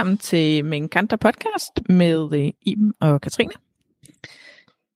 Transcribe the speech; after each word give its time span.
Velkommen 0.00 0.18
til 0.18 0.64
Min 0.64 0.88
Kanter 0.88 1.16
podcast 1.16 1.88
med 1.88 2.32
øh, 2.32 2.52
Iben 2.62 2.94
og 3.00 3.20
Katrine. 3.20 3.52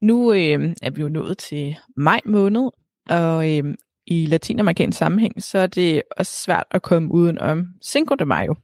Nu 0.01 0.33
øh, 0.33 0.75
er 0.83 0.91
vi 0.91 1.01
jo 1.01 1.09
nået 1.09 1.39
til 1.39 1.77
maj 1.97 2.21
måned, 2.25 2.71
og 3.11 3.51
øh, 3.51 3.75
i 4.07 4.27
latinamerikansk 4.27 4.99
sammenhæng, 4.99 5.43
så 5.43 5.59
er 5.59 5.67
det 5.67 6.03
også 6.17 6.33
svært 6.33 6.65
at 6.71 6.83
komme 6.83 7.13
uden 7.13 7.39
om 7.39 7.67
Cinco 7.85 8.15
de 8.15 8.25
Mayo, 8.25 8.55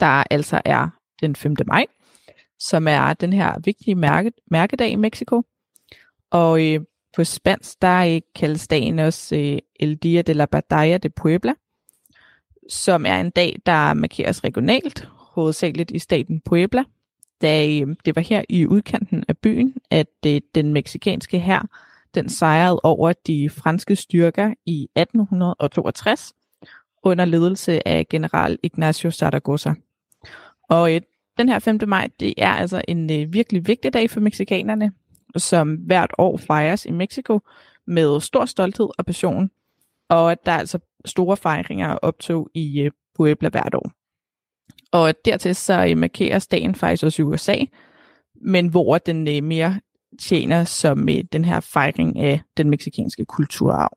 der 0.00 0.24
altså 0.30 0.60
er 0.64 0.88
den 1.20 1.36
5. 1.36 1.56
maj, 1.66 1.86
som 2.58 2.88
er 2.88 3.14
den 3.14 3.32
her 3.32 3.60
vigtige 3.64 3.94
mærke, 3.94 4.32
mærkedag 4.50 4.90
i 4.90 4.96
Mexico. 4.96 5.42
Og 6.30 6.66
øh, 6.66 6.80
på 7.16 7.24
spansk, 7.24 7.82
der 7.82 8.14
øh, 8.14 8.20
kaldes 8.34 8.68
dagen 8.68 8.98
også 8.98 9.36
øh, 9.36 9.58
El 9.80 9.96
Dia 9.96 10.22
de 10.22 10.32
la 10.32 10.46
Batalla 10.46 10.98
de 10.98 11.10
Puebla, 11.10 11.54
som 12.68 13.06
er 13.06 13.20
en 13.20 13.30
dag, 13.30 13.56
der 13.66 13.94
markeres 13.94 14.44
regionalt, 14.44 15.08
hovedsageligt 15.40 15.90
i 15.90 15.98
staten 15.98 16.40
Puebla, 16.40 16.84
da 17.42 17.68
øh, 17.68 17.96
det 18.04 18.16
var 18.16 18.22
her 18.22 18.42
i 18.48 18.66
udkanten 18.66 19.24
af 19.28 19.38
byen, 19.38 19.74
at 19.90 20.26
øh, 20.26 20.40
den 20.54 20.72
meksikanske 20.72 21.38
hær 21.38 21.68
den 22.14 22.28
sejrede 22.28 22.80
over 22.82 23.12
de 23.26 23.50
franske 23.50 23.96
styrker 23.96 24.54
i 24.66 24.88
1862 24.96 26.32
under 27.02 27.24
ledelse 27.24 27.88
af 27.88 28.08
general 28.08 28.58
Ignacio 28.62 29.10
Zaragoza. 29.10 29.74
Og 30.68 30.94
øh, 30.94 31.00
den 31.38 31.48
her 31.48 31.58
5. 31.58 31.78
maj, 31.86 32.08
det 32.20 32.34
er 32.36 32.52
altså 32.52 32.82
en 32.88 33.10
øh, 33.10 33.32
virkelig 33.32 33.66
vigtig 33.66 33.92
dag 33.92 34.10
for 34.10 34.20
meksikanerne, 34.20 34.92
som 35.36 35.74
hvert 35.74 36.10
år 36.18 36.36
fejres 36.36 36.86
i 36.86 36.90
Mexico 36.90 37.40
med 37.86 38.20
stor 38.20 38.44
stolthed 38.44 38.88
og 38.98 39.06
passion, 39.06 39.50
og 40.08 40.32
at 40.32 40.46
der 40.46 40.52
er 40.52 40.58
altså 40.58 40.78
store 41.04 41.36
fejringer 41.36 41.88
og 41.88 41.98
optog 42.02 42.50
i 42.54 42.80
øh, 42.80 42.90
Puebla 43.16 43.48
hvert 43.48 43.74
år. 43.74 43.99
Og 44.92 45.14
dertil 45.24 45.54
så 45.54 45.86
øh, 45.90 45.98
markeres 45.98 46.46
dagen 46.46 46.74
faktisk 46.74 47.04
også 47.04 47.22
i 47.22 47.24
USA, 47.24 47.56
men 48.34 48.68
hvor 48.68 48.98
den 48.98 49.28
øh, 49.28 49.42
mere 49.42 49.80
tjener 50.20 50.64
som 50.64 51.08
øh, 51.08 51.24
den 51.32 51.44
her 51.44 51.60
fejring 51.60 52.18
af 52.18 52.40
den 52.56 52.70
meksikanske 52.70 53.24
kulturarv. 53.24 53.96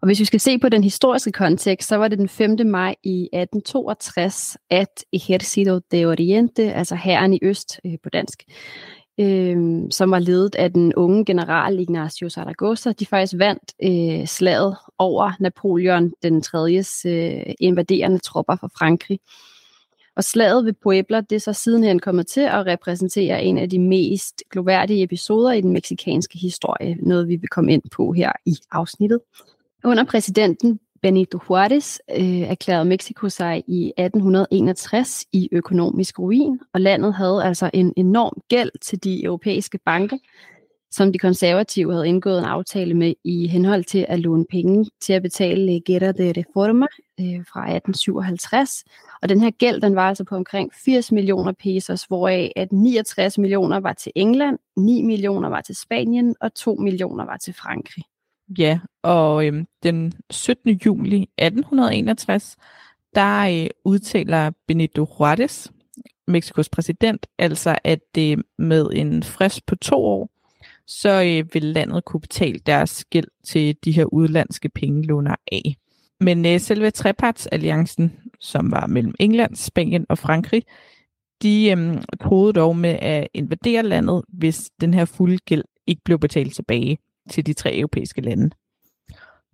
Og 0.00 0.06
hvis 0.06 0.20
vi 0.20 0.24
skal 0.24 0.40
se 0.40 0.58
på 0.58 0.68
den 0.68 0.84
historiske 0.84 1.32
kontekst, 1.32 1.88
så 1.88 1.96
var 1.96 2.08
det 2.08 2.18
den 2.18 2.28
5. 2.28 2.56
maj 2.64 2.94
i 3.02 3.22
1862, 3.22 4.56
at 4.70 5.04
Ejército 5.16 5.80
de 5.92 6.04
Oriente, 6.04 6.72
altså 6.72 6.94
herren 6.94 7.34
i 7.34 7.38
øst 7.42 7.80
på 8.02 8.08
dansk, 8.10 8.42
øh, 9.20 9.82
som 9.90 10.10
var 10.10 10.18
ledet 10.18 10.54
af 10.54 10.72
den 10.72 10.94
unge 10.94 11.24
general 11.24 11.80
Ignacio 11.80 12.28
Zaragoza, 12.28 12.92
de 12.92 13.06
faktisk 13.06 13.34
vandt 13.38 13.72
øh, 13.82 14.26
slaget 14.26 14.76
over 14.98 15.32
Napoleon 15.40 16.12
den 16.22 16.42
3.s 16.46 17.04
Øh, 17.04 17.54
invaderende 17.60 18.18
tropper 18.18 18.56
fra 18.56 18.68
Frankrig. 18.78 19.20
Og 20.16 20.24
slaget 20.24 20.64
ved 20.64 20.72
Puebla, 20.82 21.20
det 21.20 21.36
er 21.36 21.40
så 21.40 21.52
sidenhen 21.52 21.98
kommet 21.98 22.26
til 22.26 22.40
at 22.40 22.66
repræsentere 22.66 23.44
en 23.44 23.58
af 23.58 23.70
de 23.70 23.78
mest 23.78 24.42
gloværdige 24.50 25.02
episoder 25.02 25.52
i 25.52 25.60
den 25.60 25.72
meksikanske 25.72 26.38
historie, 26.38 26.96
noget 27.02 27.28
vi 27.28 27.36
vil 27.36 27.48
komme 27.48 27.72
ind 27.72 27.82
på 27.92 28.12
her 28.12 28.32
i 28.46 28.56
afsnittet. 28.72 29.20
Under 29.84 30.04
præsidenten 30.04 30.80
Benito 31.02 31.38
Juárez 31.38 31.98
øh, 32.18 32.40
erklærede 32.40 32.84
Mexico 32.84 33.28
sig 33.28 33.64
i 33.68 33.92
1861 33.98 35.24
i 35.32 35.48
økonomisk 35.52 36.18
ruin, 36.18 36.60
og 36.74 36.80
landet 36.80 37.14
havde 37.14 37.44
altså 37.44 37.70
en 37.72 37.92
enorm 37.96 38.40
gæld 38.48 38.70
til 38.82 39.04
de 39.04 39.24
europæiske 39.24 39.78
banker, 39.78 40.16
som 40.94 41.12
de 41.12 41.18
konservative 41.18 41.92
havde 41.92 42.08
indgået 42.08 42.38
en 42.38 42.44
aftale 42.44 42.94
med 42.94 43.14
i 43.24 43.46
henhold 43.46 43.84
til 43.84 44.06
at 44.08 44.20
låne 44.20 44.44
penge 44.50 44.90
til 45.00 45.12
at 45.12 45.22
betale 45.22 45.80
Guerra 45.86 46.12
de 46.12 46.32
Reforma 46.36 46.86
øh, 47.20 47.44
fra 47.52 47.60
1857. 47.60 48.84
Og 49.22 49.28
den 49.28 49.40
her 49.40 49.50
gæld, 49.50 49.80
den 49.80 49.94
var 49.96 50.08
altså 50.08 50.24
på 50.24 50.36
omkring 50.36 50.70
80 50.84 51.12
millioner 51.12 51.52
pesos, 51.52 52.04
hvoraf 52.04 52.52
at 52.56 52.72
69 52.72 53.38
millioner 53.38 53.80
var 53.80 53.92
til 53.92 54.12
England, 54.14 54.58
9 54.76 55.02
millioner 55.02 55.48
var 55.48 55.60
til 55.60 55.76
Spanien 55.76 56.34
og 56.40 56.54
2 56.54 56.74
millioner 56.74 57.24
var 57.24 57.36
til 57.36 57.54
Frankrig. 57.54 58.04
Ja, 58.58 58.80
og 59.02 59.46
øhm, 59.46 59.66
den 59.82 60.12
17. 60.30 60.70
juli 60.86 61.22
1861, 61.22 62.56
der 63.14 63.62
øh, 63.62 63.70
udtaler 63.84 64.50
Benito 64.68 65.04
Juárez, 65.04 65.70
Mexikos 66.26 66.68
præsident, 66.68 67.26
altså 67.38 67.78
at 67.84 68.00
det 68.14 68.42
med 68.58 68.90
en 68.92 69.22
frist 69.22 69.66
på 69.66 69.76
to 69.76 70.04
år, 70.04 70.33
så 70.86 71.22
øh, 71.22 71.54
vil 71.54 71.62
landet 71.62 72.04
kunne 72.04 72.20
betale 72.20 72.58
deres 72.58 73.04
gæld 73.04 73.28
til 73.46 73.76
de 73.84 73.92
her 73.92 74.04
udlandske 74.04 74.68
pengelåner 74.68 75.34
af. 75.52 75.76
Men 76.20 76.46
øh, 76.46 76.60
selve 76.60 76.90
trepartsalliancen, 76.90 78.12
som 78.40 78.70
var 78.70 78.86
mellem 78.86 79.14
England, 79.20 79.56
Spanien 79.56 80.06
og 80.08 80.18
Frankrig, 80.18 80.62
de 81.42 81.70
øh, 81.70 82.02
troede 82.22 82.52
dog 82.52 82.76
med 82.76 82.98
at 83.02 83.28
invadere 83.34 83.82
landet, 83.82 84.22
hvis 84.28 84.70
den 84.80 84.94
her 84.94 85.04
fulde 85.04 85.38
gæld 85.38 85.64
ikke 85.86 86.02
blev 86.04 86.18
betalt 86.18 86.54
tilbage 86.54 86.98
til 87.30 87.46
de 87.46 87.52
tre 87.52 87.76
europæiske 87.76 88.20
lande. 88.20 88.50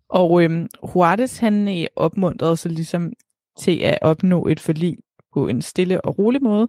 Og 0.08 0.42
øh, 0.42 0.66
Juarez 0.94 1.38
han 1.38 1.68
øh, 1.68 1.86
opmuntrede 1.96 2.56
sig 2.56 2.70
ligesom 2.70 3.12
til 3.58 3.78
at 3.78 3.98
opnå 4.02 4.46
et 4.46 4.60
forlig 4.60 4.96
på 5.34 5.48
en 5.48 5.62
stille 5.62 6.00
og 6.00 6.18
rolig 6.18 6.42
måde. 6.42 6.68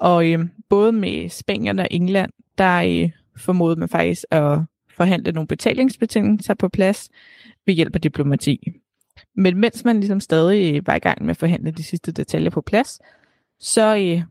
Og 0.00 0.32
øh, 0.32 0.46
både 0.68 0.92
med 0.92 1.28
Spanien 1.28 1.78
og 1.78 1.88
England, 1.90 2.32
der 2.58 2.76
øh, 2.76 3.10
formåede 3.36 3.76
man 3.76 3.88
faktisk 3.88 4.24
at 4.30 4.58
forhandle 4.90 5.32
nogle 5.32 5.46
betalingsbetingelser 5.46 6.54
på 6.54 6.68
plads 6.68 7.10
ved 7.66 7.74
hjælp 7.74 7.94
af 7.94 8.00
diplomati. 8.00 8.72
Men 9.34 9.58
mens 9.58 9.84
man 9.84 10.00
ligesom 10.00 10.20
stadig 10.20 10.76
øh, 10.76 10.86
var 10.86 10.94
i 10.94 10.98
gang 10.98 11.22
med 11.22 11.30
at 11.30 11.36
forhandle 11.36 11.70
de 11.70 11.82
sidste 11.82 12.12
detaljer 12.12 12.50
på 12.50 12.60
plads, 12.60 13.00
så 13.60 13.96
øh, 13.96 14.22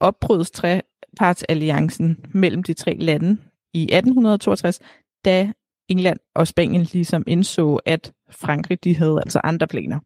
opbrydes 0.00 0.50
trepartsalliancen 0.50 2.24
mellem 2.34 2.62
de 2.62 2.74
tre 2.74 2.96
lande 2.98 3.36
i 3.72 3.82
1862, 3.82 4.80
da 5.24 5.52
England 5.88 6.18
og 6.34 6.48
Spanien 6.48 6.86
ligesom 6.92 7.24
indså, 7.26 7.78
at 7.86 8.12
Frankrig 8.30 8.84
de 8.84 8.96
havde 8.96 9.20
altså 9.22 9.40
andre 9.44 9.66
planer. 9.66 10.00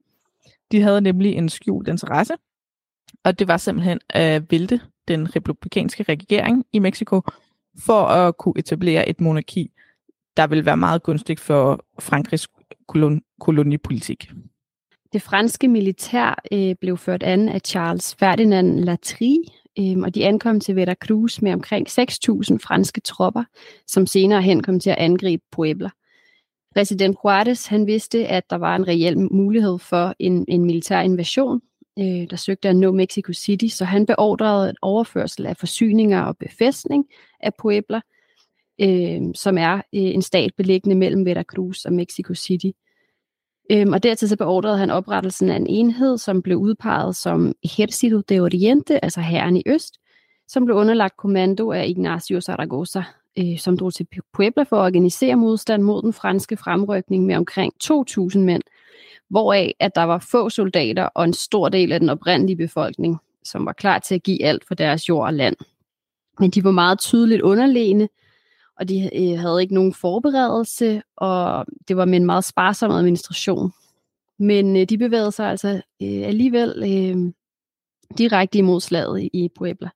De 0.72 0.82
havde 0.82 1.00
nemlig 1.00 1.34
en 1.34 1.48
skjult 1.48 1.88
interesse, 1.88 2.34
og 3.24 3.38
det 3.38 3.48
var 3.48 3.56
simpelthen 3.56 4.00
at 4.08 4.50
vælte 4.50 4.80
den 5.08 5.36
republikanske 5.36 6.02
regering 6.02 6.64
i 6.72 6.78
Mexico 6.78 7.22
for 7.78 8.02
at 8.02 8.36
kunne 8.36 8.58
etablere 8.58 9.08
et 9.08 9.20
monarki, 9.20 9.70
der 10.36 10.46
vil 10.46 10.64
være 10.64 10.76
meget 10.76 11.02
gunstigt 11.02 11.40
for 11.40 11.84
Frankrigs 11.98 12.48
kolon- 12.92 13.36
kolonipolitik. 13.40 14.30
Det 15.12 15.22
franske 15.22 15.68
militær 15.68 16.42
øh, 16.52 16.74
blev 16.80 16.96
ført 16.96 17.22
an 17.22 17.48
af 17.48 17.60
Charles 17.60 18.14
Ferdinand 18.14 18.78
Latry, 18.78 19.36
øh, 19.78 19.98
og 19.98 20.14
de 20.14 20.26
ankom 20.26 20.60
til 20.60 20.76
Veracruz 20.76 21.40
med 21.40 21.52
omkring 21.52 21.88
6.000 21.88 22.58
franske 22.62 23.00
tropper, 23.00 23.44
som 23.86 24.06
senere 24.06 24.42
hen 24.42 24.62
kom 24.62 24.80
til 24.80 24.90
at 24.90 24.98
angribe 24.98 25.42
Puebla. 25.52 25.90
Præsident 26.74 27.16
Juarez 27.24 27.66
han 27.66 27.86
vidste, 27.86 28.26
at 28.26 28.50
der 28.50 28.56
var 28.56 28.76
en 28.76 28.88
reel 28.88 29.18
mulighed 29.18 29.78
for 29.78 30.14
en, 30.18 30.44
en 30.48 30.64
militær 30.64 31.00
invasion, 31.00 31.60
øh, 31.98 32.30
der 32.30 32.36
søgte 32.36 32.68
at 32.68 32.76
nå 32.76 32.92
Mexico 32.92 33.32
City, 33.32 33.66
så 33.66 33.84
han 33.84 34.06
beordrede 34.06 34.70
en 34.70 34.76
overførsel 34.82 35.46
af 35.46 35.56
forsyninger 35.56 36.22
og 36.22 36.36
befæstning 36.36 37.06
af 37.40 37.54
Puebla, 37.54 38.00
øh, 38.80 39.20
som 39.34 39.58
er 39.58 39.74
øh, 39.74 39.80
en 39.92 40.22
stat 40.22 40.50
beliggende 40.56 40.96
mellem 40.96 41.26
Veracruz 41.26 41.84
og 41.84 41.92
Mexico 41.92 42.34
City. 42.34 42.70
Øhm, 43.70 43.92
og 43.92 44.02
dertil 44.02 44.28
så 44.28 44.36
beordrede 44.36 44.78
han 44.78 44.90
oprettelsen 44.90 45.50
af 45.50 45.56
en 45.56 45.66
enhed, 45.66 46.18
som 46.18 46.42
blev 46.42 46.58
udpeget 46.58 47.16
som 47.16 47.54
Ejército 47.66 48.20
de 48.28 48.40
Oriente, 48.40 49.04
altså 49.04 49.20
herren 49.20 49.56
i 49.56 49.62
øst, 49.66 49.94
som 50.48 50.64
blev 50.64 50.76
underlagt 50.76 51.16
kommando 51.16 51.70
af 51.70 51.86
Ignacio 51.86 52.40
Zaragoza, 52.40 53.02
øh, 53.38 53.58
som 53.58 53.78
drog 53.78 53.94
til 53.94 54.06
Puebla 54.32 54.62
for 54.62 54.76
at 54.76 54.86
organisere 54.86 55.36
modstand 55.36 55.82
mod 55.82 56.02
den 56.02 56.12
franske 56.12 56.56
fremrykning 56.56 57.26
med 57.26 57.36
omkring 57.36 57.72
2.000 57.84 58.38
mænd, 58.38 58.62
hvoraf 59.30 59.72
at 59.80 59.94
der 59.94 60.02
var 60.02 60.18
få 60.18 60.50
soldater 60.50 61.08
og 61.14 61.24
en 61.24 61.32
stor 61.32 61.68
del 61.68 61.92
af 61.92 62.00
den 62.00 62.08
oprindelige 62.08 62.56
befolkning, 62.56 63.18
som 63.44 63.66
var 63.66 63.72
klar 63.72 63.98
til 63.98 64.14
at 64.14 64.22
give 64.22 64.44
alt 64.44 64.64
for 64.66 64.74
deres 64.74 65.08
jord 65.08 65.26
og 65.26 65.34
land. 65.34 65.56
Men 66.40 66.50
de 66.50 66.64
var 66.64 66.70
meget 66.70 66.98
tydeligt 66.98 67.42
underlegne, 67.42 68.08
og 68.80 68.88
de 68.88 69.10
øh, 69.14 69.38
havde 69.38 69.62
ikke 69.62 69.74
nogen 69.74 69.94
forberedelse, 69.94 71.02
og 71.16 71.66
det 71.88 71.96
var 71.96 72.04
med 72.04 72.16
en 72.16 72.26
meget 72.26 72.44
sparsom 72.44 72.90
administration. 72.90 73.72
Men 74.38 74.76
øh, 74.76 74.84
de 74.84 74.98
bevægede 74.98 75.32
sig 75.32 75.50
altså 75.50 75.68
øh, 76.02 76.22
alligevel 76.26 76.82
øh, 76.86 77.32
direkte 78.18 78.58
imod 78.58 78.80
slaget 78.80 79.30
i 79.32 79.50
Puebla. 79.58 79.88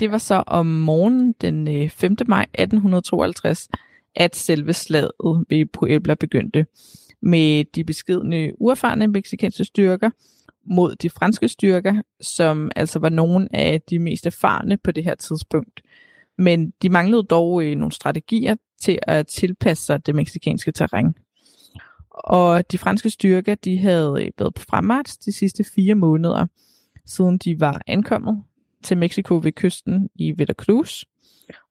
Det 0.00 0.10
var 0.12 0.18
så 0.18 0.44
om 0.46 0.66
morgenen 0.66 1.34
den 1.40 1.68
øh, 1.68 1.90
5. 1.90 2.16
maj 2.26 2.42
1852, 2.42 3.68
at 4.14 4.36
selve 4.36 4.72
slaget 4.72 5.12
ved 5.20 5.66
Puebla 5.66 6.14
begyndte 6.14 6.66
med 7.22 7.64
de 7.64 7.84
beskidende 7.84 8.52
uerfarne 8.60 9.06
meksikanske 9.06 9.64
styrker 9.64 10.10
mod 10.64 10.96
de 10.96 11.10
franske 11.10 11.48
styrker, 11.48 12.02
som 12.20 12.70
altså 12.76 12.98
var 12.98 13.08
nogle 13.08 13.48
af 13.56 13.82
de 13.90 13.98
mest 13.98 14.26
erfarne 14.26 14.76
på 14.76 14.92
det 14.92 15.04
her 15.04 15.14
tidspunkt. 15.14 15.80
Men 16.38 16.72
de 16.82 16.88
manglede 16.88 17.22
dog 17.22 17.64
øh, 17.64 17.76
nogle 17.76 17.92
strategier 17.92 18.56
til 18.80 18.98
at 19.02 19.26
tilpasse 19.26 19.84
sig 19.86 20.06
det 20.06 20.14
meksikanske 20.14 20.72
terræn. 20.72 21.14
Og 22.10 22.72
de 22.72 22.78
franske 22.78 23.10
styrker, 23.10 23.54
de 23.54 23.78
havde 23.78 24.16
øh, 24.20 24.30
været 24.38 24.54
på 24.54 24.62
fremmarts 24.68 25.16
de 25.16 25.32
sidste 25.32 25.64
fire 25.64 25.94
måneder. 25.94 26.46
siden 27.06 27.38
de 27.38 27.60
var 27.60 27.82
ankommet 27.86 28.42
til 28.82 28.98
Mexico 28.98 29.40
ved 29.42 29.52
kysten 29.52 30.10
i 30.14 30.34
Veracruz. 30.38 31.04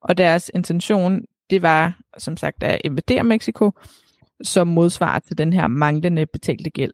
Og 0.00 0.18
deres 0.18 0.50
intention, 0.54 1.24
det 1.50 1.62
var 1.62 1.98
som 2.18 2.36
sagt 2.36 2.62
at 2.62 2.80
invadere 2.84 3.24
Mexico 3.24 3.70
som 4.42 4.68
modsvar 4.68 5.18
til 5.18 5.38
den 5.38 5.52
her 5.52 5.66
manglende 5.66 6.26
betalte 6.26 6.70
gæld. 6.70 6.92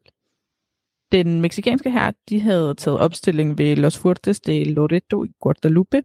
Den 1.12 1.40
meksikanske 1.40 1.90
her, 1.90 2.12
de 2.28 2.40
havde 2.40 2.74
taget 2.74 2.98
opstilling 2.98 3.58
ved 3.58 3.76
Los 3.76 3.98
Fuertes 3.98 4.40
de 4.40 4.64
Loreto 4.64 5.24
i 5.24 5.28
Guadalupe, 5.40 6.02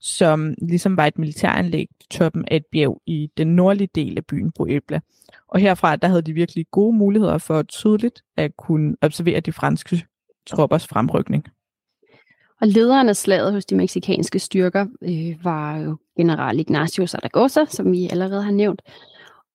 som 0.00 0.54
ligesom 0.62 0.96
var 0.96 1.06
et 1.06 1.18
militæranlæg 1.18 1.88
i 2.00 2.04
toppen 2.10 2.44
af 2.50 2.56
et 2.56 2.66
bjerg 2.72 3.00
i 3.06 3.30
den 3.36 3.56
nordlige 3.56 3.88
del 3.94 4.16
af 4.16 4.26
byen 4.26 4.52
Puebla. 4.52 5.00
Og 5.48 5.60
herfra, 5.60 5.96
der 5.96 6.08
havde 6.08 6.22
de 6.22 6.32
virkelig 6.32 6.66
gode 6.70 6.96
muligheder 6.96 7.38
for 7.38 7.62
tydeligt 7.62 8.22
at 8.36 8.56
kunne 8.56 8.96
observere 9.00 9.40
de 9.40 9.52
franske 9.52 10.06
troppers 10.46 10.86
fremrykning. 10.86 11.46
Og 12.60 12.68
lederen 12.68 13.08
af 13.08 13.16
slaget 13.16 13.52
hos 13.52 13.66
de 13.66 13.74
meksikanske 13.74 14.38
styrker 14.38 14.86
øh, 15.02 15.44
var 15.44 15.78
jo 15.78 15.96
general 16.16 16.58
Ignacio 16.58 17.06
Zaragoza, 17.06 17.64
som 17.68 17.92
vi 17.92 18.08
allerede 18.10 18.42
har 18.42 18.50
nævnt. 18.50 18.82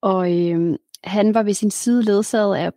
Og 0.01 0.33
øh, 0.33 0.75
han 1.04 1.34
var 1.34 1.44
ved 1.44 1.54
sin 1.54 1.72
side 1.72 2.04
ledsaget 2.04 2.56
af 2.56 2.72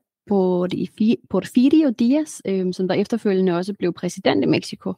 Porfirio 1.30 1.90
Diaz, 1.90 2.40
øh, 2.44 2.74
som 2.74 2.88
der 2.88 2.94
efterfølgende 2.94 3.56
også 3.56 3.74
blev 3.74 3.92
præsident 3.92 4.44
i 4.44 4.46
Mexico. 4.46 4.94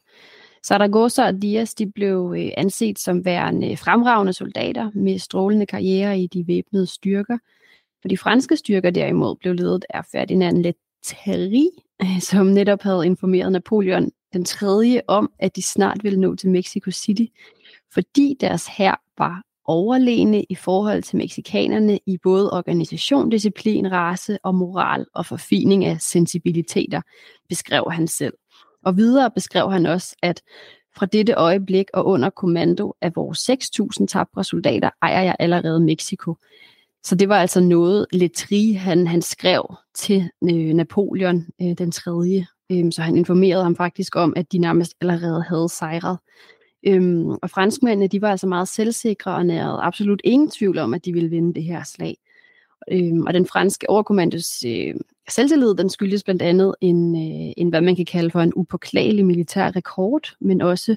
Zaragoza 0.65 1.25
og 1.27 1.41
Diaz 1.41 1.73
de 1.73 1.91
blev 1.91 2.33
øh, 2.37 2.51
anset 2.57 2.99
som 2.99 3.25
værende 3.25 3.77
fremragende 3.77 4.33
soldater 4.33 4.91
med 4.93 5.19
strålende 5.19 5.65
karriere 5.65 6.19
i 6.19 6.27
de 6.27 6.47
væbnede 6.47 6.85
styrker. 6.85 7.37
For 8.01 8.07
de 8.07 8.17
franske 8.17 8.57
styrker 8.57 8.89
derimod 8.89 9.35
blev 9.35 9.53
ledet 9.53 9.85
af 9.89 10.05
Ferdinand 10.11 10.57
Letterie, 10.57 11.69
som 12.29 12.45
netop 12.45 12.81
havde 12.81 13.05
informeret 13.05 13.51
Napoleon 13.51 14.11
den 14.33 14.45
tredje 14.45 15.01
om, 15.07 15.31
at 15.39 15.55
de 15.55 15.61
snart 15.61 16.03
ville 16.03 16.19
nå 16.19 16.35
til 16.35 16.49
Mexico 16.49 16.91
City, 16.91 17.25
fordi 17.93 18.37
deres 18.39 18.67
hær 18.67 19.01
var 19.17 19.43
overlegne 19.65 20.43
i 20.49 20.55
forhold 20.55 21.03
til 21.03 21.17
meksikanerne 21.17 21.99
i 22.05 22.17
både 22.23 22.53
organisation, 22.53 23.29
disciplin, 23.29 23.91
race 23.91 24.37
og 24.43 24.55
moral 24.55 25.05
og 25.13 25.25
forfining 25.25 25.85
af 25.85 26.01
sensibiliteter, 26.01 27.01
beskrev 27.49 27.91
han 27.91 28.07
selv. 28.07 28.33
Og 28.85 28.97
videre 28.97 29.31
beskrev 29.31 29.71
han 29.71 29.85
også, 29.85 30.15
at 30.23 30.41
fra 30.95 31.05
dette 31.05 31.33
øjeblik 31.33 31.85
og 31.93 32.05
under 32.05 32.29
kommando 32.29 32.93
af 33.01 33.15
vores 33.15 33.49
6.000 33.49 34.05
tabre 34.05 34.43
soldater 34.43 34.89
ejer 35.01 35.21
jeg 35.21 35.35
allerede 35.39 35.79
Mexico. 35.79 36.35
Så 37.03 37.15
det 37.15 37.29
var 37.29 37.37
altså 37.37 37.59
noget, 37.59 38.05
Letri 38.11 38.71
han, 38.71 39.07
han 39.07 39.21
skrev 39.21 39.75
til 39.95 40.29
øh, 40.43 40.73
Napoleon 40.73 41.45
øh, 41.61 41.67
den 41.77 41.91
tredje. 41.91 42.47
Øh, 42.71 42.91
så 42.91 43.01
han 43.01 43.17
informerede 43.17 43.63
ham 43.63 43.75
faktisk 43.75 44.15
om, 44.15 44.33
at 44.35 44.51
de 44.51 44.57
nærmest 44.57 44.93
allerede 45.01 45.43
havde 45.49 45.69
sejret. 45.69 46.17
Øhm, 46.87 47.29
og 47.29 47.49
franskmændene, 47.49 48.07
de 48.07 48.21
var 48.21 48.31
altså 48.31 48.47
meget 48.47 48.67
selvsikre 48.67 49.35
og 49.35 49.45
nærede 49.45 49.81
absolut 49.81 50.21
ingen 50.23 50.49
tvivl 50.49 50.77
om, 50.77 50.93
at 50.93 51.05
de 51.05 51.13
ville 51.13 51.29
vinde 51.29 51.53
det 51.53 51.63
her 51.63 51.83
slag. 51.83 52.17
Øhm, 52.91 53.21
og 53.21 53.33
den 53.33 53.45
franske 53.45 53.89
overkommandos 53.89 54.63
øh, 54.67 54.95
selvtillid, 55.29 55.75
den 55.75 55.89
skyldes 55.89 56.23
blandt 56.23 56.41
andet 56.41 56.75
en, 56.81 57.15
øh, 57.15 57.53
en, 57.57 57.69
hvad 57.69 57.81
man 57.81 57.95
kan 57.95 58.05
kalde 58.05 58.31
for 58.31 58.41
en 58.41 58.53
upåklagelig 58.55 59.25
militær 59.25 59.75
rekord, 59.75 60.35
men 60.39 60.61
også 60.61 60.95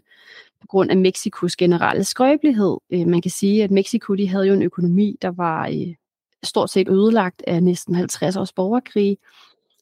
på 0.60 0.66
grund 0.66 0.90
af 0.90 0.96
Mexikos 0.96 1.56
generelle 1.56 2.04
skrøbelighed. 2.04 2.76
Øh, 2.90 3.06
man 3.06 3.22
kan 3.22 3.30
sige, 3.30 3.64
at 3.64 3.70
Mexico 3.70 4.14
de 4.14 4.28
havde 4.28 4.46
jo 4.46 4.54
en 4.54 4.62
økonomi, 4.62 5.18
der 5.22 5.28
var 5.30 5.68
øh, 5.68 5.94
stort 6.42 6.70
set 6.70 6.88
ødelagt 6.88 7.42
af 7.46 7.62
næsten 7.62 7.94
50 7.94 8.36
års 8.36 8.52
borgerkrig. 8.52 9.18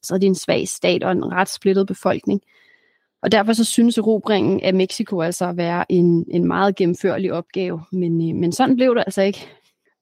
Så 0.03 0.13
havde 0.13 0.21
de 0.21 0.27
en 0.27 0.35
svag 0.35 0.67
stat 0.67 1.03
og 1.03 1.11
en 1.11 1.31
ret 1.31 1.49
splittet 1.49 1.87
befolkning. 1.87 2.41
Og 3.25 3.31
derfor 3.31 3.53
så 3.53 3.63
synes 3.63 3.97
erobringen 3.97 4.61
af 4.61 4.73
Mexico 4.73 5.21
altså 5.21 5.45
at 5.45 5.57
være 5.57 5.91
en, 5.91 6.25
en 6.31 6.47
meget 6.47 6.75
gennemførlig 6.75 7.33
opgave. 7.33 7.81
Men, 7.91 8.29
øh, 8.29 8.35
men 8.35 8.51
sådan 8.51 8.75
blev 8.75 8.95
det 8.95 9.03
altså 9.07 9.21
ikke. 9.21 9.47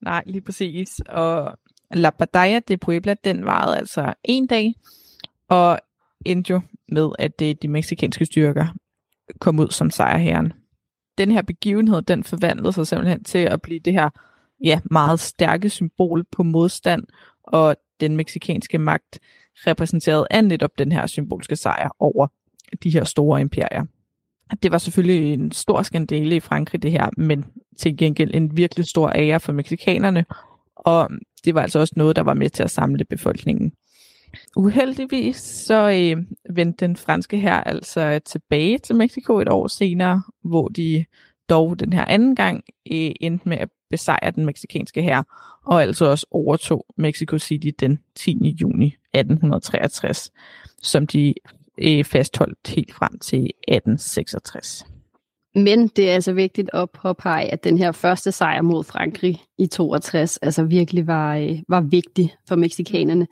Nej, 0.02 0.22
lige 0.26 0.40
præcis. 0.40 1.00
Og 1.08 1.58
La 1.94 2.10
Batalla 2.10 2.58
de 2.58 2.76
Puebla, 2.76 3.14
den 3.24 3.44
varede 3.44 3.78
altså 3.78 4.14
en 4.24 4.46
dag, 4.46 4.74
og 5.48 5.78
endte 6.24 6.50
jo 6.50 6.60
med, 6.88 7.10
at 7.18 7.38
det, 7.38 7.62
de 7.62 7.68
meksikanske 7.68 8.24
styrker 8.24 8.66
kom 9.40 9.58
ud 9.58 9.68
som 9.70 9.90
sejrherren. 9.90 10.52
Den 11.18 11.30
her 11.30 11.42
begivenhed, 11.42 12.02
den 12.02 12.24
forvandlede 12.24 12.72
sig 12.72 12.86
simpelthen 12.86 13.24
til 13.24 13.38
at 13.38 13.62
blive 13.62 13.80
det 13.80 13.92
her 13.92 14.10
ja, 14.64 14.80
meget 14.90 15.20
stærke 15.20 15.70
symbol 15.70 16.24
på 16.32 16.42
modstand, 16.42 17.02
og 17.42 17.76
den 18.00 18.16
meksikanske 18.16 18.78
magt 18.78 19.18
repræsenteret 19.66 20.26
af 20.30 20.44
netop 20.44 20.78
den 20.78 20.92
her 20.92 21.06
symbolske 21.06 21.56
sejr 21.56 21.90
over 21.98 22.28
de 22.82 22.90
her 22.90 23.04
store 23.04 23.40
imperier. 23.40 23.84
Det 24.62 24.72
var 24.72 24.78
selvfølgelig 24.78 25.34
en 25.34 25.52
stor 25.52 25.82
skandale 25.82 26.36
i 26.36 26.40
Frankrig 26.40 26.82
det 26.82 26.92
her, 26.92 27.10
men 27.16 27.44
til 27.78 27.96
gengæld 27.96 28.34
en 28.34 28.56
virkelig 28.56 28.86
stor 28.86 29.12
ære 29.14 29.40
for 29.40 29.52
meksikanerne, 29.52 30.24
og 30.76 31.10
det 31.44 31.54
var 31.54 31.62
altså 31.62 31.78
også 31.78 31.94
noget, 31.96 32.16
der 32.16 32.22
var 32.22 32.34
med 32.34 32.50
til 32.50 32.62
at 32.62 32.70
samle 32.70 33.04
befolkningen. 33.04 33.72
Uheldigvis 34.56 35.36
så 35.36 35.90
øh, 35.90 36.24
vendte 36.56 36.86
den 36.86 36.96
franske 36.96 37.38
her 37.38 37.54
altså 37.54 38.20
tilbage 38.26 38.78
til 38.78 38.96
Mexico 38.96 39.38
et 39.38 39.48
år 39.48 39.68
senere, 39.68 40.22
hvor 40.44 40.68
de 40.68 41.04
dog 41.48 41.80
den 41.80 41.92
her 41.92 42.04
anden 42.04 42.36
gang 42.36 42.64
øh, 42.92 43.12
endte 43.20 43.48
med 43.48 43.58
at 43.58 43.68
besejre 43.90 44.30
den 44.30 44.46
meksikanske 44.46 45.02
her, 45.02 45.22
og 45.66 45.82
altså 45.82 46.04
også 46.04 46.26
overtog 46.30 46.86
Mexico 46.96 47.38
City 47.38 47.68
den 47.80 47.98
10. 48.16 48.56
juni 48.60 48.86
1863, 48.86 50.30
som 50.82 51.06
de 51.06 51.34
øh, 51.78 52.04
fastholdt 52.04 52.68
helt 52.68 52.94
frem 52.94 53.18
til 53.18 53.38
1866. 53.38 54.86
Men 55.54 55.88
det 55.88 56.10
er 56.10 56.14
altså 56.14 56.32
vigtigt 56.32 56.70
at 56.72 56.90
påpege, 56.90 57.52
at 57.52 57.64
den 57.64 57.78
her 57.78 57.92
første 57.92 58.32
sejr 58.32 58.62
mod 58.62 58.84
Frankrig 58.84 59.42
i 59.58 59.66
62 59.66 60.36
altså 60.36 60.64
virkelig 60.64 61.06
var, 61.06 61.36
øh, 61.36 61.58
var 61.68 61.80
vigtig 61.80 62.34
for 62.48 62.56
meksikanerne. 62.56 63.26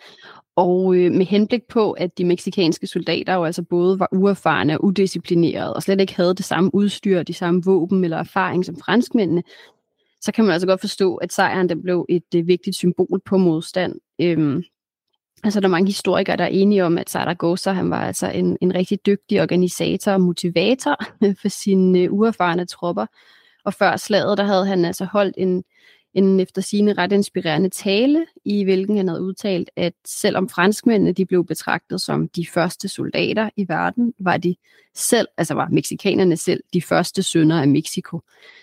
Og 0.57 0.97
øh, 0.97 1.13
med 1.13 1.27
henblik 1.27 1.63
på, 1.69 1.93
at 1.93 2.19
de 2.19 2.25
meksikanske 2.25 2.87
soldater 2.87 3.35
jo 3.35 3.45
altså 3.45 3.63
både 3.63 3.99
var 3.99 4.09
uerfarne 4.13 4.79
og 4.79 4.85
udisciplinerede, 4.85 5.75
og 5.75 5.83
slet 5.83 6.01
ikke 6.01 6.17
havde 6.17 6.35
det 6.35 6.45
samme 6.45 6.75
udstyr, 6.75 7.23
de 7.23 7.35
samme 7.35 7.63
våben 7.65 8.05
eller 8.05 8.17
erfaring 8.17 8.65
som 8.65 8.77
franskmændene, 8.77 9.43
så 10.21 10.33
kan 10.33 10.45
man 10.45 10.53
altså 10.53 10.67
godt 10.67 10.81
forstå, 10.81 11.17
at 11.17 11.33
sejren 11.33 11.69
den 11.69 11.83
blev 11.83 12.07
et 12.09 12.35
øh, 12.37 12.47
vigtigt 12.47 12.77
symbol 12.77 13.21
på 13.25 13.37
modstand. 13.37 13.95
Øhm, 14.21 14.63
Altså, 15.45 15.61
der 15.61 15.67
er 15.67 15.71
mange 15.71 15.87
historikere, 15.87 16.37
der 16.37 16.45
er 16.45 16.49
enige 16.49 16.85
om, 16.85 16.99
at 16.99 17.11
Zaragoza 17.11 17.73
han 17.73 17.91
var 17.91 18.07
altså 18.07 18.31
en, 18.31 18.59
en 18.61 18.75
rigtig 18.75 19.07
dygtig 19.07 19.43
organisator 19.43 20.13
og 20.13 20.21
motivator 20.21 21.05
for 21.43 21.49
sine 21.49 21.99
øh, 21.99 22.13
uerfarne 22.13 22.67
tropper. 22.67 23.07
Og 23.65 23.75
før 23.75 23.97
slaget, 23.97 24.39
der 24.39 24.45
havde 24.45 24.67
han 24.67 24.85
altså 24.85 25.05
holdt 25.05 25.35
en, 25.39 25.65
en 26.15 26.41
efter 26.41 26.63
sine 26.63 26.93
ret 26.93 27.13
inspirerende 27.13 27.69
tale, 27.69 28.27
i 28.45 28.65
hvilken 28.65 28.97
han 28.97 29.09
havde 29.09 29.23
udtalt, 29.23 29.71
at 29.77 29.93
selvom 30.07 30.49
franskmændene 30.49 31.13
de 31.13 31.27
blev 31.27 31.47
betragtet 31.47 32.01
som 32.01 32.29
de 32.29 32.47
første 32.47 32.89
soldater 32.89 33.51
i 33.57 33.69
verden, 33.69 34.15
var 34.19 34.37
de 34.37 34.57
selv, 34.95 35.29
altså 35.37 35.55
var 35.55 35.69
meksikanerne 35.69 36.37
selv, 36.37 36.63
de 36.73 36.83
første 36.83 37.23
sønder 37.23 37.61
af 37.61 37.69
Mexico. 37.69 38.21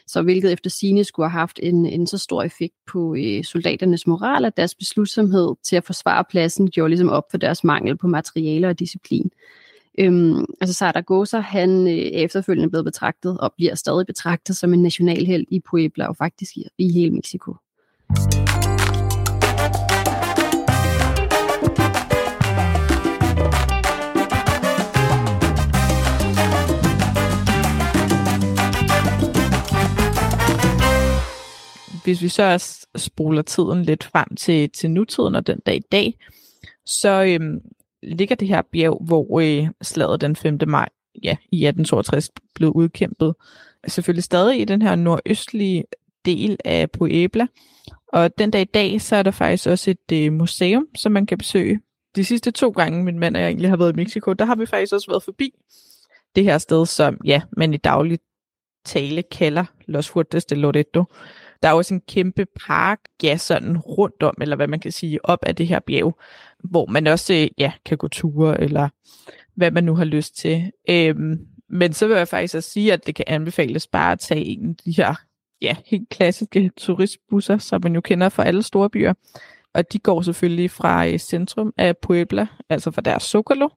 Så 0.08 0.22
hvilket 0.22 0.52
efter 0.52 0.70
sine 0.70 1.04
skulle 1.04 1.30
have 1.30 1.40
haft 1.40 1.60
en, 1.64 1.86
en 1.86 2.08
så 2.08 2.18
stor 2.18 2.44
effekt 2.44 2.76
på 2.88 3.16
øh, 3.16 3.44
soldaternes 3.44 4.08
moral, 4.08 4.46
at 4.46 4.58
deres 4.58 4.76
beslutsomhed 4.76 5.56
til 5.64 5.76
at 5.76 5.84
forsvare 5.84 6.24
pladsen 6.30 6.72
gjorde 6.72 6.90
ligesom 6.90 7.10
op 7.10 7.24
for 7.32 7.38
deres 7.38 7.64
mangel 7.64 7.98
på 7.98 8.08
materialer 8.08 8.70
og 8.70 8.80
disciplin. 8.80 9.32
Øhm, 10.02 10.46
altså 10.62 10.74
Zaragoza, 10.74 11.40
han 11.40 11.88
øh, 11.88 11.94
er 11.94 12.24
efterfølgende 12.26 12.70
blevet 12.70 12.86
betragtet 12.86 13.38
og 13.38 13.54
bliver 13.58 13.76
stadig 13.76 14.06
betragtet 14.06 14.58
som 14.58 14.74
en 14.74 14.82
nationalhelt 14.82 15.48
i 15.52 15.60
Puebla 15.70 16.08
og 16.08 16.18
faktisk 16.18 16.58
i, 16.58 16.64
i 16.78 16.92
hele 16.92 17.12
Mexico. 17.12 17.56
Hvis 32.04 32.22
vi 32.22 32.28
så 32.28 32.78
spoler 32.96 33.42
tiden 33.42 33.84
lidt 33.84 34.04
frem 34.04 34.36
til, 34.36 34.70
til 34.70 34.92
nutiden 34.92 35.36
og 35.36 35.48
den 35.48 35.60
dag 35.66 35.76
i 35.76 35.86
dag, 35.92 36.14
så 36.86 37.24
øhm, 37.24 37.62
ligger 38.04 38.36
det 38.36 38.48
her 38.48 38.62
bjerg, 38.72 39.04
hvor 39.06 39.40
øh, 39.40 39.68
slaget 39.82 40.22
den 40.22 40.36
5. 40.36 40.60
maj 40.68 40.90
ja, 41.24 41.38
i 41.52 41.66
1862 41.68 42.30
blev 42.56 42.72
udkæmpet. 42.72 43.36
Selvfølgelig 43.88 44.24
stadig 44.24 44.62
i 44.62 44.66
den 44.66 44.82
her 44.82 44.96
nordøstlige 44.96 45.84
del 46.26 46.58
af 46.66 46.92
Puebla. 46.92 47.48
Og 48.14 48.38
den 48.38 48.52
dag 48.52 48.62
i 48.62 48.66
dag, 48.66 49.02
så 49.02 49.16
er 49.16 49.24
der 49.24 49.32
faktisk 49.32 49.68
også 49.68 49.92
et 49.92 50.12
øh, 50.14 50.34
museum, 50.34 50.88
som 50.98 51.12
man 51.12 51.26
kan 51.26 51.38
besøge. 51.38 51.80
De 52.16 52.24
sidste 52.26 52.52
to 52.52 52.70
gange, 52.70 53.04
min 53.04 53.20
mand 53.20 53.36
og 53.36 53.42
jeg 53.42 53.48
egentlig 53.48 53.70
har 53.70 53.78
været 53.78 53.94
i 53.94 53.96
Mexico, 53.96 54.34
der 54.34 54.46
har 54.46 54.56
vi 54.56 54.66
faktisk 54.66 54.94
også 54.94 55.12
været 55.12 55.24
forbi 55.24 55.54
det 56.36 56.44
her 56.44 56.58
sted, 56.58 56.86
som 56.86 57.18
ja, 57.26 57.42
man 57.58 57.74
i 57.74 57.78
daglig 57.78 58.20
tale 58.86 59.24
kalder 59.24 59.66
Los 59.88 60.10
Fuertes 60.10 60.46
de 60.46 60.56
Loreto. 60.56 61.04
Der 61.62 61.70
er 61.70 61.74
også 61.74 61.94
en 61.94 62.02
kæmpe 62.02 62.46
park, 62.68 63.00
ja, 63.24 63.38
sådan 63.38 63.78
rundt 63.78 64.24
om, 64.24 64.34
eller 64.42 64.56
hvad 64.56 64.68
man 64.68 64.80
kan 64.80 64.92
sige, 64.92 65.26
op 65.26 65.40
af 65.44 65.56
det 65.56 65.68
her 65.68 65.80
bjerg, 65.80 66.18
hvor 66.64 66.86
man 66.86 67.08
også 67.08 67.34
øh, 67.34 67.48
ja, 67.58 67.72
kan 67.86 67.98
gå 67.98 68.08
ture, 68.08 68.62
eller 68.62 68.90
hvad 69.56 69.72
man 69.72 69.84
nu 69.84 69.96
har 69.96 70.06
lyst 70.06 70.38
til. 70.38 70.72
Øhm, 70.90 71.40
Men 71.70 71.94
så 71.94 72.08
vil 72.08 72.18
jeg 72.18 72.28
faktisk 72.28 72.56
også 72.56 72.70
sige, 72.70 72.94
at 72.94 73.08
det 73.08 73.16
kan 73.16 73.26
anbefales 73.28 73.88
bare 73.88 74.12
at 74.12 74.20
tage 74.20 74.46
en 74.46 74.70
af 74.70 74.76
de 74.86 74.92
her 74.92 75.16
ja, 75.62 75.76
helt 75.86 76.10
klassiske 76.10 76.72
turistbusser, 76.78 77.58
som 77.58 77.82
man 77.84 77.96
jo 77.96 78.02
kender 78.02 78.30
fra 78.30 78.46
alle 78.46 78.64
store 78.64 78.90
byer. 78.90 79.14
Og 79.74 79.94
de 79.94 80.00
går 80.00 80.22
selvfølgelig 80.22 80.72
fra 80.72 81.08
øh, 81.08 81.20
centrum 81.20 81.74
af 81.78 81.98
Puebla, 81.98 82.48
altså 82.70 82.92
fra 82.92 83.02
deres 83.02 83.24
Zocalo. 83.24 83.70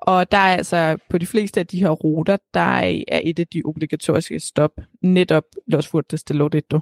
Og 0.00 0.32
der 0.32 0.38
er 0.38 0.56
altså 0.56 0.96
på 1.10 1.18
de 1.18 1.26
fleste 1.26 1.60
af 1.60 1.66
de 1.66 1.80
her 1.80 1.90
ruter, 1.90 2.36
der 2.54 2.60
er 2.60 3.20
et 3.24 3.38
af 3.38 3.46
de 3.46 3.62
obligatoriske 3.64 4.40
stop 4.40 4.80
netop 5.02 5.44
Los 5.66 5.88
Fuertes 5.88 6.24
de 6.24 6.34
Loreto. 6.34 6.80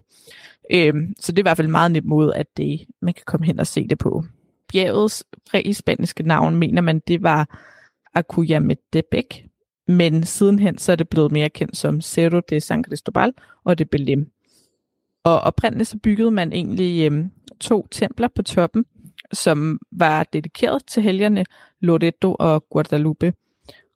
Øhm, 0.70 1.14
så 1.20 1.32
det 1.32 1.38
er 1.38 1.42
i 1.42 1.48
hvert 1.48 1.56
fald 1.56 1.66
en 1.66 1.72
meget 1.72 1.92
nem 1.92 2.04
måde, 2.06 2.36
at 2.36 2.56
det, 2.56 2.86
man 3.02 3.14
kan 3.14 3.22
komme 3.26 3.46
hen 3.46 3.60
og 3.60 3.66
se 3.66 3.88
det 3.88 3.98
på. 3.98 4.24
Bjergets 4.72 5.24
præhispaniske 5.50 6.22
navn 6.22 6.56
mener 6.56 6.82
man, 6.82 6.98
det 6.98 7.22
var 7.22 7.58
Acuyamedebek, 8.14 9.46
men 9.88 10.24
sidenhen 10.24 10.78
så 10.78 10.92
er 10.92 10.96
det 10.96 11.08
blevet 11.08 11.32
mere 11.32 11.48
kendt 11.48 11.76
som 11.76 12.00
Cerro 12.00 12.40
de 12.50 12.60
San 12.60 12.84
Cristobal 12.84 13.32
og 13.64 13.78
de 13.78 13.86
Belém. 13.96 14.38
Og 15.24 15.40
oprindeligt 15.40 15.88
så 15.88 15.98
byggede 15.98 16.30
man 16.30 16.52
egentlig 16.52 17.06
øhm, 17.06 17.30
to 17.60 17.86
templer 17.90 18.28
på 18.28 18.42
toppen, 18.42 18.84
som 19.32 19.78
var 19.92 20.24
dedikeret 20.24 20.86
til 20.86 21.02
helgerne 21.02 21.44
Loreto 21.80 22.36
og 22.38 22.68
Guadalupe. 22.70 23.32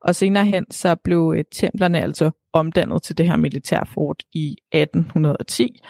Og 0.01 0.15
senere 0.15 0.45
hen 0.45 0.71
så 0.71 0.95
blev 0.95 1.35
øh, 1.37 1.45
templerne 1.53 2.01
altså 2.01 2.31
omdannet 2.53 3.03
til 3.03 3.19
det 3.19 3.27
her 3.27 3.37
militærfort 3.37 4.23
i 4.33 4.57
1810, 4.73 5.81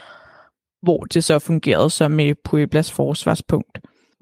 hvor 0.82 1.04
det 1.04 1.24
så 1.24 1.38
fungerede 1.38 1.90
som 1.90 2.20
øh, 2.20 2.34
Pueblas 2.44 2.92
forsvarspunkt. 2.92 3.78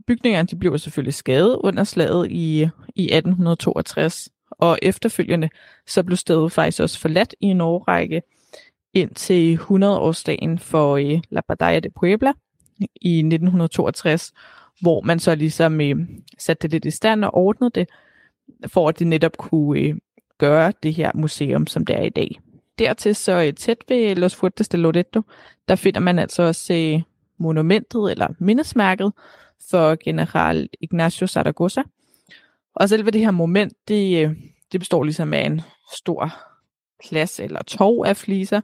Bygningerne 0.07 0.49
de 0.49 0.57
blev 0.57 0.79
selvfølgelig 0.79 1.15
skadet 1.15 1.57
under 1.57 1.85
slaget 1.85 2.31
i, 2.31 2.61
i 2.95 3.05
1862, 3.05 4.29
og 4.51 4.79
efterfølgende 4.83 5.49
så 5.87 6.03
blev 6.03 6.17
stedet 6.17 6.53
faktisk 6.53 6.81
også 6.83 6.99
forladt 6.99 7.35
i 7.41 7.47
en 7.47 7.61
årrække 7.61 8.23
indtil 8.95 9.57
100-årsdagen 9.57 10.59
for 10.59 10.97
øh, 10.97 11.23
La 11.31 11.41
Batalla 11.49 11.81
de 11.81 11.91
Puebla 11.91 12.33
i 13.01 13.19
1962, 13.19 14.33
hvor 14.81 15.01
man 15.01 15.19
så 15.19 15.35
ligesom 15.35 15.81
øh, 15.81 15.97
satte 16.39 16.63
det 16.63 16.71
lidt 16.71 16.85
i 16.85 16.91
stand 16.91 17.25
og 17.25 17.35
ordnede 17.35 17.71
det, 17.75 17.89
for 18.67 18.89
at 18.89 18.99
det 18.99 19.07
netop 19.07 19.37
kunne 19.37 19.81
øh, 19.81 19.95
gøre 20.39 20.73
det 20.83 20.95
her 20.95 21.11
museum, 21.15 21.67
som 21.67 21.87
det 21.87 21.97
er 21.97 22.03
i 22.03 22.09
dag. 22.09 22.41
Dertil 22.79 23.15
så 23.15 23.33
øh, 23.33 23.55
tæt 23.55 23.85
ved 23.89 24.17
Los 24.17 24.35
Fuertes 24.35 24.69
de 24.69 24.77
Loreto, 24.77 25.23
der 25.69 25.77
finder 25.77 26.01
man 26.01 26.19
altså 26.19 26.43
også 26.43 26.75
øh, 26.75 27.03
monumentet 27.39 28.11
eller 28.11 28.29
mindesmærket 28.39 29.13
for 29.71 29.97
general 30.05 30.69
Ignacio 30.81 31.27
Zaragoza. 31.27 31.83
Og 32.75 32.89
selve 32.89 33.11
det 33.11 33.21
her 33.21 33.31
moment, 33.31 33.73
det, 33.89 34.25
øh, 34.25 34.37
det 34.73 34.81
består 34.81 35.05
ligesom 35.05 35.35
af 35.35 35.47
en 35.47 35.61
stor 35.95 36.35
plads 37.09 37.41
eller 37.41 37.63
tog 37.63 38.09
af 38.09 38.17
fliser, 38.17 38.61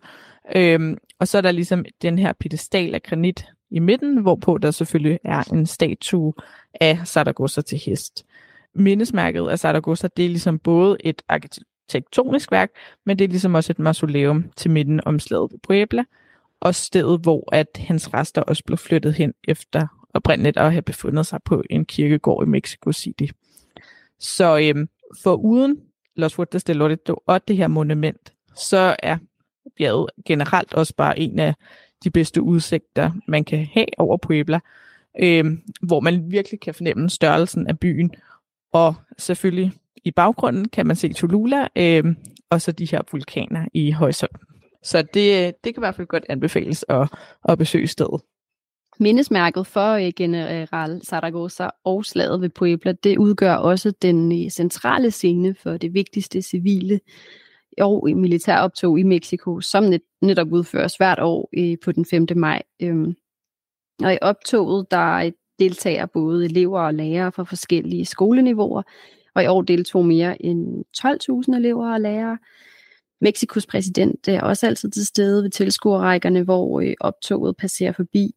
øhm, 0.57 0.99
og 1.19 1.29
så 1.29 1.39
er 1.39 1.43
der 1.43 1.53
ligesom 1.53 1.85
den 2.03 2.19
her 2.19 2.33
pedestal 2.41 2.95
af 2.95 3.03
granit 3.03 3.47
i 3.71 3.79
midten, 3.79 4.21
hvorpå 4.21 4.59
der 4.59 4.71
selvfølgelig 4.71 5.19
er 5.25 5.53
en 5.53 5.67
statue 5.67 6.33
af 6.81 7.01
Saragossa 7.05 7.61
til 7.61 7.79
hest. 7.79 8.27
Mindesmærket 8.75 9.49
af 9.49 9.59
Saragossa, 9.59 10.09
det 10.17 10.25
er 10.25 10.29
ligesom 10.29 10.59
både 10.59 10.97
et 11.01 11.23
arkitektonisk 11.29 12.53
værk, 12.53 12.71
men 13.07 13.19
det 13.19 13.25
er 13.25 13.29
ligesom 13.29 13.55
også 13.55 13.73
et 13.73 13.79
mausoleum 13.79 14.51
til 14.57 14.71
midten 14.71 15.01
om 15.07 15.19
slaget 15.19 15.53
ved 15.53 15.59
Puebla, 15.59 16.05
og 16.61 16.75
stedet, 16.75 17.21
hvor 17.21 17.55
at 17.55 17.69
hans 17.77 18.15
rester 18.15 18.43
også 18.43 18.63
blev 18.67 18.79
flyttet 18.79 19.15
hen 19.15 19.35
efter 19.49 19.87
oprindeligt 20.15 20.57
at 20.57 20.73
have 20.73 20.83
befundet 20.83 21.27
sig 21.27 21.41
på 21.45 21.63
en 21.71 21.85
kirkegård 21.85 22.47
i 22.47 22.51
Mexico 22.51 22.93
City. 22.93 23.27
Så 24.19 24.59
øhm, 24.59 24.89
for 25.23 25.35
uden 25.35 25.81
Los 26.17 26.35
Fuertes 26.35 26.65
de 26.65 26.73
Loreto 26.73 27.23
og 27.27 27.49
det 27.49 27.57
her 27.57 27.69
monument, 27.69 28.33
så 28.57 28.97
er 28.99 29.19
bjerget 29.77 30.11
generelt 30.27 30.75
også 30.75 30.95
bare 30.97 31.19
en 31.19 31.39
af 31.39 31.55
de 32.07 32.11
bedste 32.11 32.43
udsigter, 32.43 33.11
man 33.29 33.45
kan 33.45 33.67
have 33.73 33.87
over 33.99 34.17
Puebla, 34.17 34.61
øh, 35.21 35.45
hvor 35.83 36.01
man 36.01 36.31
virkelig 36.31 36.61
kan 36.61 36.75
fornemme 36.75 37.11
størrelsen 37.11 37.67
af 37.67 37.79
byen. 37.79 38.15
Og 38.73 38.95
selvfølgelig 39.19 39.73
i 40.05 40.11
baggrunden 40.11 40.69
kan 40.69 40.87
man 40.87 40.97
se 40.97 41.13
Tulula, 41.13 41.69
øh, 41.77 42.05
og 42.51 42.63
så 42.63 42.73
de 42.73 42.91
her 42.91 43.03
vulkaner 43.13 43.67
i 43.75 43.91
horisonten. 43.91 44.47
Så 44.83 45.03
det, 45.03 45.55
det 45.65 45.75
kan 45.75 45.81
i 45.81 45.85
hvert 45.85 45.95
fald 45.95 46.07
godt 46.07 46.25
anbefales 46.29 46.85
at, 46.89 47.09
at 47.49 47.59
besøge 47.59 47.87
stedet. 47.87 48.21
Mindesmærket 48.99 49.67
for 49.67 49.93
øh, 49.93 50.13
general 50.17 51.01
Zaragoza 51.05 51.69
og 51.85 52.05
slaget 52.05 52.41
ved 52.41 52.49
Puebla, 52.49 52.93
det 52.93 53.19
udgør 53.19 53.55
også 53.55 53.91
den 54.03 54.45
øh, 54.45 54.51
centrale 54.51 55.11
scene 55.11 55.55
for 55.63 55.77
det 55.77 55.95
vigtigste 55.95 56.43
civile 56.43 57.01
og 57.81 58.09
militæroptog 58.17 58.99
i 58.99 59.03
Mexico, 59.03 59.61
som 59.61 59.85
net, 59.85 60.03
netop 60.23 60.53
udføres 60.53 60.97
hvert 60.97 61.19
år 61.21 61.49
øh, 61.59 61.77
på 61.85 61.93
den 61.93 62.05
5. 62.05 62.27
maj. 62.37 62.63
Øh. 62.83 63.15
og 64.05 64.15
i 64.15 64.19
optoget, 64.23 64.91
der 64.91 65.31
deltager 65.59 66.07
både 66.07 66.45
elever 66.45 66.81
og 66.81 66.95
lærere 66.95 67.33
fra 67.33 67.45
forskellige 67.45 68.05
skoleniveauer, 68.05 68.83
og 69.35 69.45
i 69.45 69.47
år 69.47 69.63
deltog 69.63 70.07
mere 70.07 70.43
end 70.43 70.85
12.000 70.99 71.57
elever 71.57 71.93
og 71.93 72.01
lærere. 72.01 72.39
Mexikos 73.21 73.67
præsident 73.67 74.29
er 74.29 74.41
også 74.41 74.67
altid 74.67 74.91
til 74.91 75.07
stede 75.07 75.43
ved 75.43 75.51
tilskuerrækkerne, 75.51 76.43
hvor 76.43 76.81
øh, 76.81 76.95
optoget 77.01 77.57
passerer 77.57 77.93
forbi. 77.93 78.35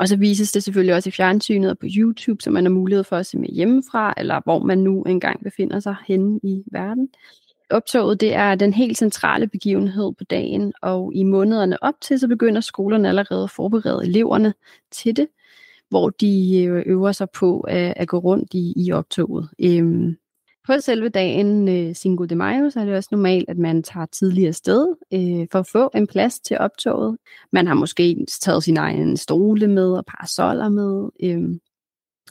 Og 0.00 0.08
så 0.08 0.16
vises 0.16 0.52
det 0.52 0.62
selvfølgelig 0.62 0.94
også 0.94 1.08
i 1.08 1.12
fjernsynet 1.12 1.70
og 1.70 1.78
på 1.78 1.86
YouTube, 1.96 2.42
så 2.42 2.50
man 2.50 2.64
har 2.64 2.70
mulighed 2.70 3.04
for 3.04 3.16
at 3.16 3.26
se 3.26 3.38
med 3.38 3.48
hjemmefra, 3.48 4.14
eller 4.16 4.40
hvor 4.44 4.58
man 4.58 4.78
nu 4.78 5.02
engang 5.02 5.44
befinder 5.44 5.80
sig 5.80 5.96
henne 6.06 6.40
i 6.42 6.62
verden. 6.72 7.08
Optoget 7.74 8.20
det 8.20 8.34
er 8.34 8.54
den 8.54 8.72
helt 8.72 8.98
centrale 8.98 9.46
begivenhed 9.48 10.12
på 10.18 10.24
dagen, 10.24 10.72
og 10.82 11.12
i 11.14 11.22
månederne 11.22 11.82
op 11.82 11.94
til, 12.00 12.18
så 12.18 12.28
begynder 12.28 12.60
skolerne 12.60 13.08
allerede 13.08 13.44
at 13.44 13.50
forberede 13.50 14.06
eleverne 14.06 14.54
til 14.90 15.16
det, 15.16 15.28
hvor 15.88 16.10
de 16.10 16.64
øh, 16.64 16.82
øver 16.86 17.12
sig 17.12 17.30
på 17.30 17.60
at, 17.60 17.94
at 17.96 18.08
gå 18.08 18.18
rundt 18.18 18.54
i, 18.54 18.72
i 18.76 18.92
optoget. 18.92 19.48
Øhm, 19.58 20.16
på 20.66 20.72
selve 20.80 21.08
dagen 21.08 21.68
øh, 21.68 21.94
Cinco 21.94 22.24
de 22.24 22.34
Mayo, 22.34 22.70
så 22.70 22.80
er 22.80 22.84
det 22.84 22.94
også 22.96 23.08
normalt, 23.12 23.48
at 23.48 23.58
man 23.58 23.82
tager 23.82 24.06
tidligere 24.06 24.52
sted 24.52 24.94
øh, 25.12 25.46
for 25.52 25.58
at 25.58 25.66
få 25.66 25.90
en 25.94 26.06
plads 26.06 26.40
til 26.40 26.58
optoget. 26.58 27.18
Man 27.52 27.66
har 27.66 27.74
måske 27.74 28.26
taget 28.40 28.64
sin 28.64 28.76
egen 28.76 29.16
stole 29.16 29.68
med 29.68 29.92
og 29.92 30.04
parasoller 30.06 30.68
med. 30.68 31.08
Øh, 31.22 31.58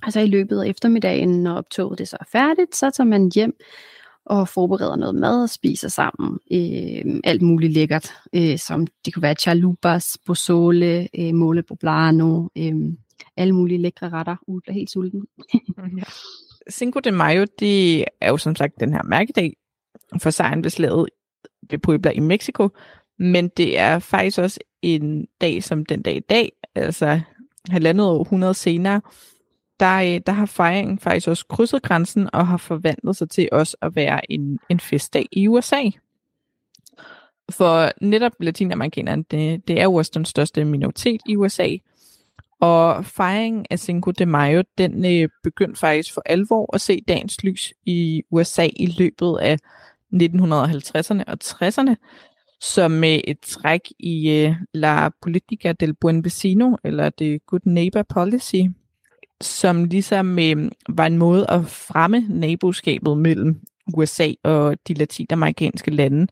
og 0.03 0.13
så 0.13 0.19
i 0.19 0.27
løbet 0.27 0.61
af 0.61 0.69
eftermiddagen, 0.69 1.43
når 1.43 1.53
optoget 1.53 1.99
det 1.99 2.07
så 2.07 2.17
er 2.19 2.25
færdigt, 2.31 2.75
så 2.75 2.91
tager 2.91 3.07
man 3.07 3.31
hjem 3.35 3.55
og 4.25 4.47
forbereder 4.47 4.95
noget 4.95 5.15
mad 5.15 5.43
og 5.43 5.49
spiser 5.49 5.87
sammen. 5.87 6.39
Øh, 6.51 7.19
alt 7.23 7.41
muligt 7.41 7.73
lækkert, 7.73 8.13
øh, 8.35 8.57
som 8.57 8.87
det 9.05 9.13
kunne 9.13 9.23
være 9.23 9.35
chalupas, 9.35 10.17
pozole, 10.25 11.07
øh, 11.19 11.33
mole 11.33 11.63
poblano, 11.63 12.47
øh, 12.57 12.73
alle 13.37 13.53
mulige 13.53 13.81
lækre 13.81 14.09
retter. 14.09 14.35
Uh, 14.47 14.61
bliver 14.61 14.73
helt 14.73 14.89
sulten. 14.89 15.25
Mhm, 15.77 15.97
ja. 15.97 16.03
Cinco 16.71 16.99
de 16.99 17.11
Mayo, 17.11 17.45
det 17.59 18.05
er 18.21 18.29
jo 18.29 18.37
som 18.37 18.55
sagt 18.55 18.79
den 18.79 18.93
her 18.93 19.03
mærkedag 19.03 19.53
for 20.21 20.29
sejren 20.29 20.63
ved 20.63 20.69
slaget 20.69 21.09
ved 21.69 21.79
Puebla 21.79 22.11
i 22.11 22.19
Mexico, 22.19 22.69
men 23.19 23.47
det 23.47 23.79
er 23.79 23.99
faktisk 23.99 24.37
også 24.37 24.59
en 24.81 25.27
dag 25.41 25.63
som 25.63 25.85
den 25.85 26.01
dag 26.01 26.15
i 26.15 26.19
dag, 26.19 26.51
altså 26.75 27.19
halvandet 27.69 28.07
århundrede 28.07 28.53
senere, 28.53 29.01
der, 29.83 30.15
øh, 30.15 30.21
der 30.25 30.31
har 30.31 30.45
fejringen 30.45 30.99
faktisk 30.99 31.27
også 31.27 31.45
krydset 31.49 31.81
grænsen 31.81 32.29
og 32.33 32.47
har 32.47 32.57
forvandlet 32.57 33.15
sig 33.15 33.29
til 33.29 33.49
også 33.51 33.77
at 33.81 33.95
være 33.95 34.31
en, 34.31 34.59
en 34.69 34.79
festdag 34.79 35.25
i 35.31 35.47
USA. 35.47 35.81
For 37.51 37.91
netop 38.01 38.31
latinamerikanerne, 38.39 39.23
det, 39.31 39.67
det 39.67 39.79
er 39.79 39.83
jo 39.83 39.93
også 39.93 40.11
den 40.13 40.25
største 40.25 40.65
minoritet 40.65 41.21
i 41.29 41.35
USA, 41.35 41.69
og 42.59 43.05
fejringen 43.05 43.65
af 43.69 43.79
Cinco 43.79 44.11
de 44.11 44.25
Mayo, 44.25 44.63
den 44.77 45.05
øh, 45.05 45.29
begyndte 45.43 45.79
faktisk 45.79 46.13
for 46.13 46.21
alvor 46.25 46.75
at 46.75 46.81
se 46.81 47.01
dagens 47.07 47.43
lys 47.43 47.73
i 47.85 48.23
USA 48.31 48.67
i 48.75 48.85
løbet 48.97 49.37
af 49.41 49.57
1950'erne 50.13 51.23
og 51.27 51.37
60'erne, 51.43 51.95
som 52.61 53.03
øh, 53.03 53.09
et 53.09 53.39
træk 53.39 53.81
i 53.99 54.29
øh, 54.31 54.55
La 54.73 55.09
Politica 55.21 55.71
del 55.71 55.93
Buen 55.93 56.23
Vecino, 56.23 56.75
eller 56.83 57.09
The 57.17 57.39
Good 57.39 57.61
Neighbor 57.65 58.03
Policy, 58.09 58.61
som 59.43 59.83
ligesom 59.83 60.39
øh, 60.39 60.71
var 60.89 61.05
en 61.05 61.17
måde 61.17 61.45
at 61.49 61.65
fremme 61.65 62.25
naboskabet 62.29 63.17
mellem 63.17 63.59
USA 63.93 64.31
og 64.43 64.77
de 64.87 64.93
latinamerikanske 64.93 65.91
lande. 65.91 66.27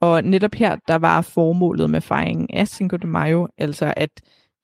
Og 0.00 0.24
netop 0.24 0.54
her, 0.54 0.76
der 0.88 0.94
var 0.94 1.20
formålet 1.20 1.90
med 1.90 2.00
fejringen 2.00 2.46
af 2.52 2.68
Cinco 2.68 2.96
de 2.96 3.06
Mayo, 3.06 3.48
altså 3.58 3.94
at 3.96 4.10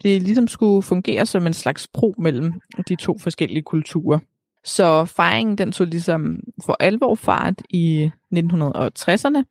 det 0.03 0.23
ligesom 0.23 0.49
skulle 0.49 0.83
fungere 0.83 1.27
som 1.27 1.47
en 1.47 1.53
slags 1.53 1.89
bro 1.89 2.15
mellem 2.19 2.53
de 2.89 2.97
to 2.97 3.19
forskellige 3.19 3.63
kulturer. 3.63 4.19
Så 4.65 5.05
fejringen 5.05 5.59
den 5.59 5.73
tog 5.73 5.87
ligesom 5.87 6.41
for 6.65 6.77
alvor 6.81 7.15
fart 7.15 7.55
i 7.71 8.11
1960'erne, 8.35 9.43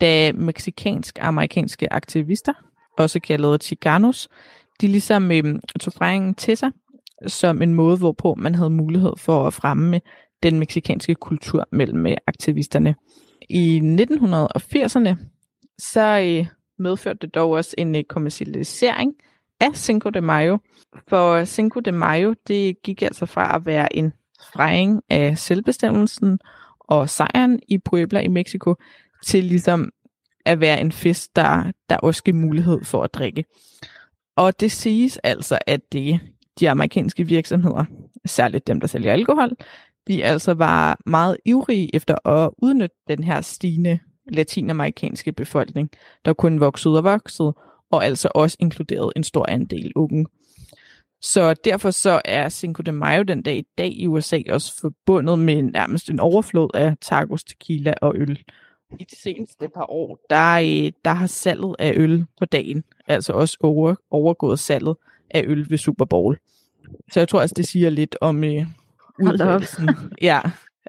da 0.00 0.32
meksikansk-amerikanske 0.32 1.92
aktivister, 1.92 2.52
også 2.98 3.20
kaldet 3.20 3.64
Chicanos, 3.64 4.28
de 4.80 4.88
ligesom 4.88 5.32
øh, 5.32 5.58
tog 5.80 5.92
fejringen 5.92 6.34
til 6.34 6.56
sig 6.56 6.70
som 7.26 7.62
en 7.62 7.74
måde, 7.74 7.96
hvorpå 7.96 8.34
man 8.34 8.54
havde 8.54 8.70
mulighed 8.70 9.12
for 9.18 9.46
at 9.46 9.54
fremme 9.54 10.00
den 10.42 10.58
meksikanske 10.58 11.14
kultur 11.14 11.68
mellem 11.72 12.06
øh, 12.06 12.16
aktivisterne. 12.26 12.94
I 13.48 13.78
1980'erne, 13.78 15.16
så 15.78 16.20
øh, 16.20 16.46
medførte 16.78 17.18
det 17.22 17.34
dog 17.34 17.50
også 17.50 17.74
en 17.78 17.96
øh, 17.96 18.04
kommercialisering 18.04 19.14
af 19.60 19.76
Cinco 19.76 20.10
de 20.10 20.20
Mayo. 20.20 20.58
For 21.08 21.44
Cinco 21.44 21.80
de 21.80 21.92
Mayo, 21.92 22.34
det 22.48 22.82
gik 22.82 23.02
altså 23.02 23.26
fra 23.26 23.56
at 23.56 23.66
være 23.66 23.96
en 23.96 24.12
fejring 24.52 25.02
af 25.10 25.38
selvbestemmelsen 25.38 26.38
og 26.80 27.10
sejren 27.10 27.60
i 27.68 27.78
Puebla 27.78 28.20
i 28.20 28.28
Mexico, 28.28 28.74
til 29.24 29.44
ligesom 29.44 29.92
at 30.44 30.60
være 30.60 30.80
en 30.80 30.92
fest, 30.92 31.36
der, 31.36 31.72
der 31.90 31.96
også 31.96 32.22
giver 32.22 32.36
mulighed 32.36 32.84
for 32.84 33.02
at 33.02 33.14
drikke. 33.14 33.44
Og 34.36 34.60
det 34.60 34.72
siges 34.72 35.16
altså, 35.16 35.58
at 35.66 35.80
det, 35.92 36.20
de 36.60 36.70
amerikanske 36.70 37.24
virksomheder, 37.24 37.84
særligt 38.26 38.66
dem, 38.66 38.80
der 38.80 38.86
sælger 38.86 39.12
alkohol, 39.12 39.50
de 40.08 40.24
altså 40.24 40.54
var 40.54 40.98
meget 41.06 41.36
ivrige 41.44 41.96
efter 41.96 42.28
at 42.28 42.50
udnytte 42.58 42.96
den 43.08 43.24
her 43.24 43.40
stigende 43.40 43.98
latinamerikanske 44.28 45.32
befolkning, 45.32 45.90
der 46.24 46.32
kun 46.32 46.60
voksede 46.60 46.98
og 46.98 47.04
voksede, 47.04 47.54
og 47.90 48.04
altså 48.04 48.28
også 48.34 48.56
inkluderede 48.60 49.12
en 49.16 49.24
stor 49.24 49.46
andel 49.48 49.92
unge. 49.96 50.26
Så 51.20 51.54
derfor 51.54 51.90
så 51.90 52.20
er 52.24 52.48
Cinco 52.48 52.82
de 52.82 52.92
Mayo 52.92 53.22
den 53.22 53.42
dag 53.42 53.56
i 53.56 53.66
dag 53.78 53.92
i 53.92 54.06
USA 54.06 54.40
også 54.50 54.80
forbundet 54.80 55.38
med 55.38 55.62
nærmest 55.62 56.10
en 56.10 56.20
overflod 56.20 56.70
af 56.74 56.94
tacos, 57.00 57.44
tequila 57.44 57.94
og 58.02 58.16
øl. 58.16 58.38
I 59.00 59.04
de 59.04 59.16
seneste 59.16 59.68
par 59.68 59.90
år, 59.90 60.18
der, 60.30 60.90
der 61.04 61.12
har 61.12 61.26
salget 61.26 61.76
af 61.78 61.92
øl 61.96 62.24
på 62.38 62.44
dagen, 62.44 62.84
altså 63.06 63.32
også 63.32 63.56
over, 63.60 63.94
overgået 64.10 64.58
salget 64.58 64.96
af 65.30 65.44
øl 65.46 65.70
ved 65.70 65.78
Super 65.78 66.04
Bowl. 66.04 66.38
Så 67.12 67.20
jeg 67.20 67.28
tror 67.28 67.40
altså, 67.40 67.54
det 67.56 67.68
siger 67.68 67.90
lidt 67.90 68.16
om 68.20 68.44
øh, 68.44 68.66
udbredelsen 69.22 69.88
ja, 70.22 70.40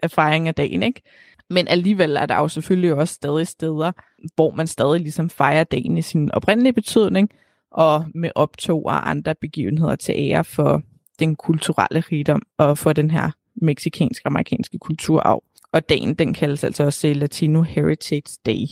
af 0.01 0.11
fejring 0.11 0.47
af 0.47 0.55
dagen, 0.55 0.83
ikke? 0.83 1.01
Men 1.49 1.67
alligevel 1.67 2.15
er 2.15 2.25
der 2.25 2.35
jo 2.35 2.47
selvfølgelig 2.47 2.93
også 2.93 3.13
stadig 3.13 3.47
steder, 3.47 3.91
hvor 4.35 4.51
man 4.51 4.67
stadig 4.67 5.01
ligesom 5.01 5.29
fejrer 5.29 5.63
dagen 5.63 5.97
i 5.97 6.01
sin 6.01 6.31
oprindelige 6.31 6.73
betydning, 6.73 7.29
og 7.71 8.05
med 8.15 8.31
optog 8.35 8.85
og 8.85 9.09
andre 9.09 9.35
begivenheder 9.35 9.95
til 9.95 10.15
ære 10.17 10.43
for 10.43 10.81
den 11.19 11.35
kulturelle 11.35 11.99
rigdom 11.99 12.41
og 12.57 12.77
for 12.77 12.93
den 12.93 13.11
her 13.11 13.31
meksikansk-amerikanske 13.55 14.79
kulturarv. 14.79 15.43
Og 15.71 15.89
dagen, 15.89 16.13
den 16.13 16.33
kaldes 16.33 16.63
altså 16.63 16.83
også 16.83 17.13
Latino 17.13 17.61
Heritage 17.61 18.37
Day. 18.45 18.65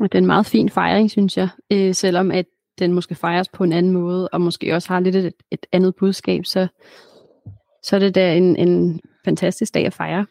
Og 0.00 0.12
det 0.12 0.14
er 0.14 0.18
en 0.18 0.26
meget 0.26 0.46
fin 0.46 0.68
fejring, 0.68 1.10
synes 1.10 1.36
jeg, 1.36 1.48
øh, 1.70 1.94
selvom 1.94 2.30
at 2.30 2.46
den 2.78 2.92
måske 2.92 3.14
fejres 3.14 3.48
på 3.48 3.64
en 3.64 3.72
anden 3.72 3.92
måde, 3.92 4.28
og 4.28 4.40
måske 4.40 4.74
også 4.74 4.88
har 4.88 5.00
lidt 5.00 5.16
et, 5.16 5.32
et 5.50 5.66
andet 5.72 5.94
budskab, 5.96 6.44
så, 6.44 6.66
så 7.82 7.96
er 7.96 8.00
det 8.00 8.14
da 8.14 8.36
en, 8.36 8.56
en 8.56 9.00
fantastisk 9.24 9.74
dag 9.74 9.86
at 9.86 9.94
fejre. 9.94 10.26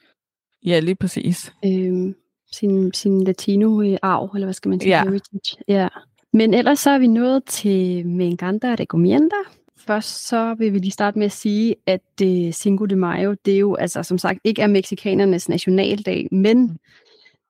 Ja, 0.65 0.79
lige 0.79 0.95
præcis. 0.95 1.53
Øh, 1.65 2.13
sin, 2.51 2.93
sin 2.93 3.23
latino-arv, 3.23 4.31
eller 4.33 4.45
hvad 4.45 4.53
skal 4.53 4.69
man 4.69 4.79
sige? 4.79 4.97
Ja. 4.97 5.03
Heritage. 5.03 5.63
ja. 5.67 5.87
Men 6.33 6.53
ellers 6.53 6.79
så 6.79 6.89
er 6.89 6.99
vi 6.99 7.07
nået 7.07 7.45
til 7.45 8.07
Menganda 8.07 8.75
Recomienda. 8.79 9.35
Først 9.77 10.27
så 10.27 10.55
vil 10.57 10.73
vi 10.73 10.79
lige 10.79 10.91
starte 10.91 11.19
med 11.19 11.25
at 11.25 11.31
sige, 11.31 11.75
at 11.85 12.01
det 12.19 12.55
Cinco 12.55 12.85
de 12.85 12.95
Mayo, 12.95 13.35
det 13.45 13.53
er 13.53 13.59
jo 13.59 13.75
altså 13.75 14.03
som 14.03 14.17
sagt 14.17 14.39
ikke 14.43 14.61
er 14.61 14.67
mexikanernes 14.67 15.49
nationaldag, 15.49 16.27
men 16.31 16.61
mm 16.61 16.77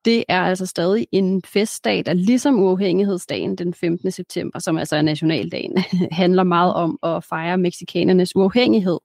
det 0.08 0.24
er 0.28 0.40
altså 0.40 0.66
stadig 0.66 1.06
en 1.12 1.42
festdag, 1.42 2.06
der 2.06 2.12
ligesom 2.12 2.62
uafhængighedsdagen 2.62 3.56
den 3.56 3.74
15. 3.74 4.10
september, 4.10 4.58
som 4.58 4.78
altså 4.78 4.96
er 4.96 5.02
nationaldagen, 5.02 5.78
handler 6.12 6.42
meget 6.42 6.74
om 6.74 6.98
at 7.02 7.24
fejre 7.24 7.58
mexikanernes 7.58 8.36
uafhængighed. 8.36 8.98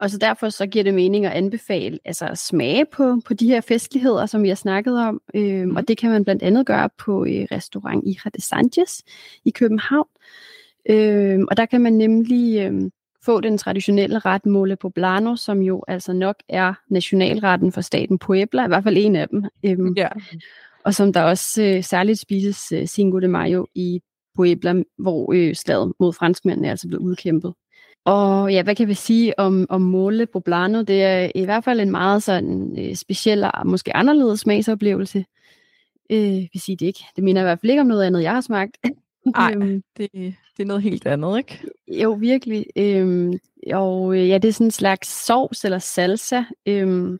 Og 0.00 0.10
så 0.10 0.18
derfor 0.18 0.48
så 0.48 0.66
giver 0.66 0.84
det 0.84 0.94
mening 0.94 1.26
at 1.26 1.32
anbefale 1.32 1.98
altså 2.04 2.26
at 2.26 2.38
smage 2.38 2.86
på, 2.92 3.20
på 3.26 3.34
de 3.34 3.46
her 3.46 3.60
festligheder, 3.60 4.26
som 4.26 4.42
vi 4.42 4.48
har 4.48 4.54
snakket 4.54 4.98
om. 4.98 5.20
Øhm, 5.34 5.76
og 5.76 5.88
det 5.88 5.98
kan 5.98 6.10
man 6.10 6.24
blandt 6.24 6.42
andet 6.42 6.66
gøre 6.66 6.88
på 6.98 7.24
øh, 7.24 7.46
restaurant 7.52 8.04
Ira 8.06 8.30
de 8.36 8.42
Sanchez 8.42 9.00
i 9.44 9.50
København. 9.50 10.08
Øhm, 10.90 11.46
og 11.50 11.56
der 11.56 11.66
kan 11.66 11.80
man 11.80 11.92
nemlig 11.92 12.60
øhm, 12.60 12.90
få 13.26 13.40
den 13.40 13.58
traditionelle 13.58 14.18
ret 14.18 14.46
mole 14.46 14.76
poblano, 14.76 15.36
som 15.36 15.62
jo 15.62 15.84
altså 15.88 16.12
nok 16.12 16.36
er 16.48 16.74
nationalretten 16.90 17.72
for 17.72 17.80
staten 17.80 18.18
Puebla, 18.18 18.64
i 18.64 18.68
hvert 18.68 18.84
fald 18.84 18.96
en 18.98 19.16
af 19.16 19.28
dem. 19.28 19.44
Øhm, 19.64 19.94
ja. 19.96 20.08
Og 20.84 20.94
som 20.94 21.12
der 21.12 21.22
også 21.22 21.62
øh, 21.62 21.84
særligt 21.84 22.18
spises 22.18 22.72
øh, 22.72 22.86
Cinco 22.86 23.20
de 23.20 23.28
Mayo 23.28 23.66
i 23.74 24.00
Puebla, 24.36 24.82
hvor 24.98 25.32
øh, 25.34 25.54
slaget 25.54 25.92
mod 26.00 26.12
franskmændene 26.12 26.66
er 26.66 26.70
altså 26.70 26.88
blevet 26.88 27.02
udkæmpet. 27.02 27.54
Og 28.04 28.52
ja, 28.52 28.62
hvad 28.62 28.74
kan 28.74 28.88
vi 28.88 28.94
sige 28.94 29.38
om, 29.38 29.66
om 29.68 29.82
Mole 29.82 30.26
Poblano? 30.26 30.82
Det 30.82 31.02
er 31.02 31.30
i 31.34 31.44
hvert 31.44 31.64
fald 31.64 31.80
en 31.80 31.90
meget 31.90 32.22
sådan 32.22 32.78
øh, 32.78 32.94
speciel 32.94 33.44
og 33.44 33.66
måske 33.66 33.96
anderledes 33.96 34.40
smagsoplevelse. 34.40 35.24
Øh, 36.10 36.46
vi 36.52 36.58
siger 36.58 36.76
det 36.76 36.86
ikke. 36.86 37.04
Det 37.16 37.24
mener 37.24 37.40
i 37.40 37.44
hvert 37.44 37.60
fald 37.60 37.70
ikke 37.70 37.80
om 37.80 37.86
noget 37.86 38.04
andet, 38.04 38.22
jeg 38.22 38.32
har 38.32 38.40
smagt. 38.40 38.76
Nej, 39.26 39.54
øhm. 39.56 39.82
det, 39.96 40.10
det 40.56 40.62
er 40.62 40.64
noget 40.64 40.82
helt 40.82 41.06
andet, 41.06 41.38
ikke? 41.38 41.60
Jo, 41.88 42.12
virkelig. 42.12 42.66
Øhm, 42.76 43.32
og 43.72 44.18
øh, 44.18 44.28
ja, 44.28 44.38
det 44.38 44.48
er 44.48 44.52
sådan 44.52 44.66
en 44.66 44.70
slags 44.70 45.26
sovs 45.26 45.64
eller 45.64 45.78
salsa 45.78 46.42
øhm, 46.66 47.18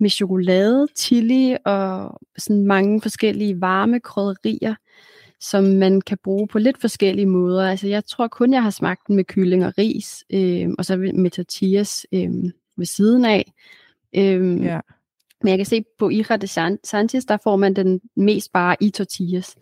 med 0.00 0.10
chokolade, 0.10 0.88
chili 0.98 1.56
og 1.64 2.20
sådan 2.38 2.66
mange 2.66 3.00
forskellige 3.00 3.60
varme 3.60 4.00
krydderier 4.00 4.74
som 5.44 5.64
man 5.64 6.00
kan 6.00 6.18
bruge 6.24 6.48
på 6.48 6.58
lidt 6.58 6.80
forskellige 6.80 7.26
måder. 7.26 7.70
Altså 7.70 7.88
jeg 7.88 8.04
tror 8.04 8.28
kun, 8.28 8.52
jeg 8.52 8.62
har 8.62 8.70
smagt 8.70 9.06
den 9.06 9.16
med 9.16 9.24
kylling 9.24 9.66
og 9.66 9.72
ris, 9.78 10.24
øh, 10.30 10.68
og 10.78 10.84
så 10.84 10.96
med 10.96 11.30
tortillas 11.30 12.06
øh, 12.12 12.30
ved 12.76 12.86
siden 12.86 13.24
af. 13.24 13.52
Øh, 14.16 14.62
ja. 14.62 14.80
Men 15.42 15.48
jeg 15.50 15.58
kan 15.58 15.66
se 15.66 15.84
på 15.98 16.10
Ira 16.10 16.36
de 16.36 16.46
Sanchez, 16.84 17.24
der 17.28 17.36
får 17.44 17.56
man 17.56 17.74
den 17.74 18.00
mest 18.16 18.52
bare 18.52 18.76
i 18.80 18.90
tortillas. 18.90 19.56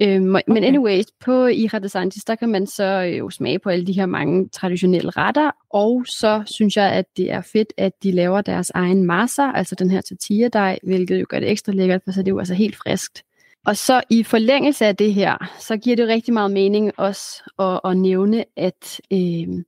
Øh, 0.00 0.22
okay. 0.22 0.42
Men 0.48 0.64
anyways, 0.64 1.06
på 1.20 1.46
Ira 1.46 1.78
de 1.78 1.88
Sanchez, 1.88 2.24
der 2.24 2.34
kan 2.34 2.48
man 2.48 2.66
så 2.66 2.84
øh, 2.84 3.18
jo 3.18 3.30
smage 3.30 3.58
på 3.58 3.70
alle 3.70 3.86
de 3.86 3.92
her 3.92 4.06
mange 4.06 4.48
traditionelle 4.48 5.10
retter, 5.10 5.50
og 5.70 6.04
så 6.06 6.42
synes 6.46 6.76
jeg, 6.76 6.92
at 6.92 7.04
det 7.16 7.30
er 7.30 7.40
fedt, 7.40 7.72
at 7.76 7.92
de 8.02 8.12
laver 8.12 8.40
deres 8.40 8.70
egen 8.70 9.04
masa, 9.04 9.52
altså 9.54 9.74
den 9.74 9.90
her 9.90 10.00
tortilla 10.00 10.76
hvilket 10.82 11.20
jo 11.20 11.26
gør 11.28 11.40
det 11.40 11.50
ekstra 11.50 11.72
lækkert, 11.72 12.00
for 12.04 12.12
så 12.12 12.20
er 12.20 12.24
det 12.24 12.30
jo 12.30 12.38
altså 12.38 12.54
helt 12.54 12.76
friskt. 12.76 13.22
Og 13.66 13.76
så 13.76 14.02
i 14.10 14.22
forlængelse 14.22 14.86
af 14.86 14.96
det 14.96 15.14
her, 15.14 15.50
så 15.60 15.76
giver 15.76 15.96
det 15.96 16.08
rigtig 16.08 16.34
meget 16.34 16.50
mening 16.50 16.92
også 16.96 17.42
at, 17.58 17.80
at 17.90 17.96
nævne, 17.96 18.44
at 18.56 19.00
øh, 19.12 19.64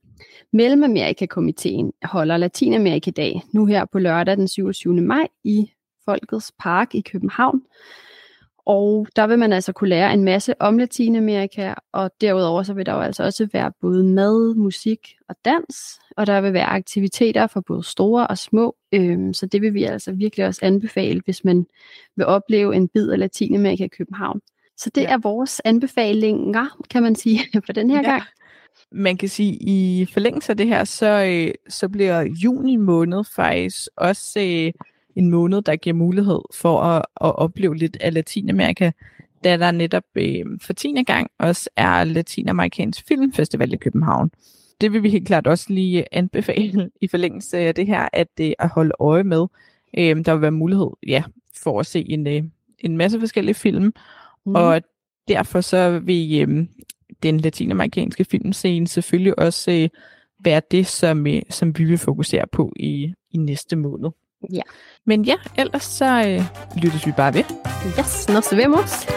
Mellemamerika-komiteen 0.53 1.91
holder 2.03 2.37
Latinamerika-dag 2.37 3.41
nu 3.53 3.65
her 3.65 3.85
på 3.85 3.99
lørdag 3.99 4.37
den 4.37 4.47
27. 4.47 5.01
maj 5.01 5.27
i 5.43 5.71
Folkets 6.05 6.51
Park 6.59 6.95
i 6.95 7.01
København. 7.01 7.61
Og 8.69 9.07
der 9.15 9.27
vil 9.27 9.39
man 9.39 9.53
altså 9.53 9.73
kunne 9.73 9.89
lære 9.89 10.13
en 10.13 10.23
masse 10.23 10.61
om 10.61 10.77
Latinamerika, 10.77 11.73
og 11.91 12.11
derudover 12.21 12.63
så 12.63 12.73
vil 12.73 12.85
der 12.85 12.93
jo 12.93 12.99
altså 12.99 13.23
også 13.23 13.47
være 13.53 13.71
både 13.81 14.03
mad, 14.03 14.55
musik 14.55 14.99
og 15.29 15.35
dans, 15.45 15.99
og 16.17 16.27
der 16.27 16.41
vil 16.41 16.53
være 16.53 16.65
aktiviteter 16.65 17.47
for 17.47 17.61
både 17.61 17.83
store 17.83 18.27
og 18.27 18.37
små, 18.37 18.75
øhm, 18.91 19.33
så 19.33 19.45
det 19.45 19.61
vil 19.61 19.73
vi 19.73 19.83
altså 19.83 20.11
virkelig 20.11 20.45
også 20.45 20.59
anbefale, 20.63 21.21
hvis 21.25 21.43
man 21.43 21.65
vil 22.15 22.25
opleve 22.25 22.75
en 22.75 22.87
bid 22.87 23.09
af 23.09 23.19
Latinamerika 23.19 23.83
i 23.83 23.87
København. 23.87 24.41
Så 24.77 24.89
det 24.95 25.01
ja. 25.01 25.13
er 25.13 25.17
vores 25.17 25.61
anbefalinger, 25.65 26.65
kan 26.89 27.03
man 27.03 27.15
sige, 27.15 27.39
for 27.65 27.73
den 27.73 27.89
her 27.89 28.01
ja. 28.01 28.09
gang. 28.11 28.23
Man 28.91 29.17
kan 29.17 29.29
sige, 29.29 29.53
at 29.53 29.61
i 29.61 30.07
forlængelse 30.13 30.51
af 30.51 30.57
det 30.57 30.67
her, 30.67 30.83
så, 30.83 31.25
øh, 31.25 31.53
så 31.69 31.89
bliver 31.89 32.21
juni 32.21 32.75
måned 32.75 33.23
faktisk 33.35 33.87
også 33.97 34.39
øh, 34.39 34.71
en 35.19 35.29
måned, 35.29 35.61
der 35.61 35.75
giver 35.75 35.93
mulighed 35.93 36.39
for 36.53 36.81
at, 36.81 37.05
at 37.21 37.35
opleve 37.35 37.75
lidt 37.75 37.97
af 38.01 38.13
Latinamerika, 38.13 38.91
da 39.43 39.57
der 39.57 39.71
netop 39.71 40.03
øh, 40.15 40.45
for 40.61 40.73
10. 40.73 41.03
gang 41.03 41.29
også 41.39 41.69
er 41.75 42.03
Latinamerikansk 42.03 43.07
Filmfestival 43.07 43.73
i 43.73 43.77
København. 43.77 44.31
Det 44.81 44.93
vil 44.93 45.03
vi 45.03 45.09
helt 45.09 45.27
klart 45.27 45.47
også 45.47 45.65
lige 45.69 46.05
anbefale 46.11 46.91
i 47.01 47.07
forlængelse 47.07 47.57
af 47.57 47.75
det 47.75 47.87
her, 47.87 48.09
at 48.13 48.27
det 48.37 48.55
at 48.59 48.69
holde 48.69 48.91
øje 48.99 49.23
med. 49.23 49.47
Øh, 49.97 50.25
der 50.25 50.33
vil 50.33 50.41
være 50.41 50.51
mulighed 50.51 50.87
ja, 51.07 51.23
for 51.63 51.79
at 51.79 51.85
se 51.85 52.05
en, 52.09 52.27
øh, 52.27 52.43
en 52.79 52.97
masse 52.97 53.19
forskellige 53.19 53.55
film, 53.55 53.93
mm. 54.45 54.55
og 54.55 54.81
derfor 55.27 55.61
så 55.61 55.99
vil 55.99 56.49
øh, 56.49 56.67
den 57.23 57.39
latinamerikanske 57.39 58.25
filmscene 58.25 58.87
selvfølgelig 58.87 59.39
også 59.39 59.71
øh, 59.71 59.89
være 60.43 60.61
det, 60.71 60.87
som, 60.87 61.27
øh, 61.27 61.41
som 61.49 61.77
vi 61.77 61.83
vil 61.83 61.97
fokusere 61.97 62.47
på 62.51 62.73
i, 62.75 63.13
i 63.31 63.37
næste 63.37 63.75
måned. 63.75 64.09
Ja. 64.51 64.61
Men 65.05 65.23
ja, 65.23 65.35
ellers 65.57 65.83
så 65.83 66.05
øh, 66.05 66.43
lyttes 66.81 67.05
vi 67.05 67.11
bare 67.11 67.33
ved. 67.33 67.43
Yes, 67.99 68.29
nos 68.29 68.51
vemos. 68.51 69.07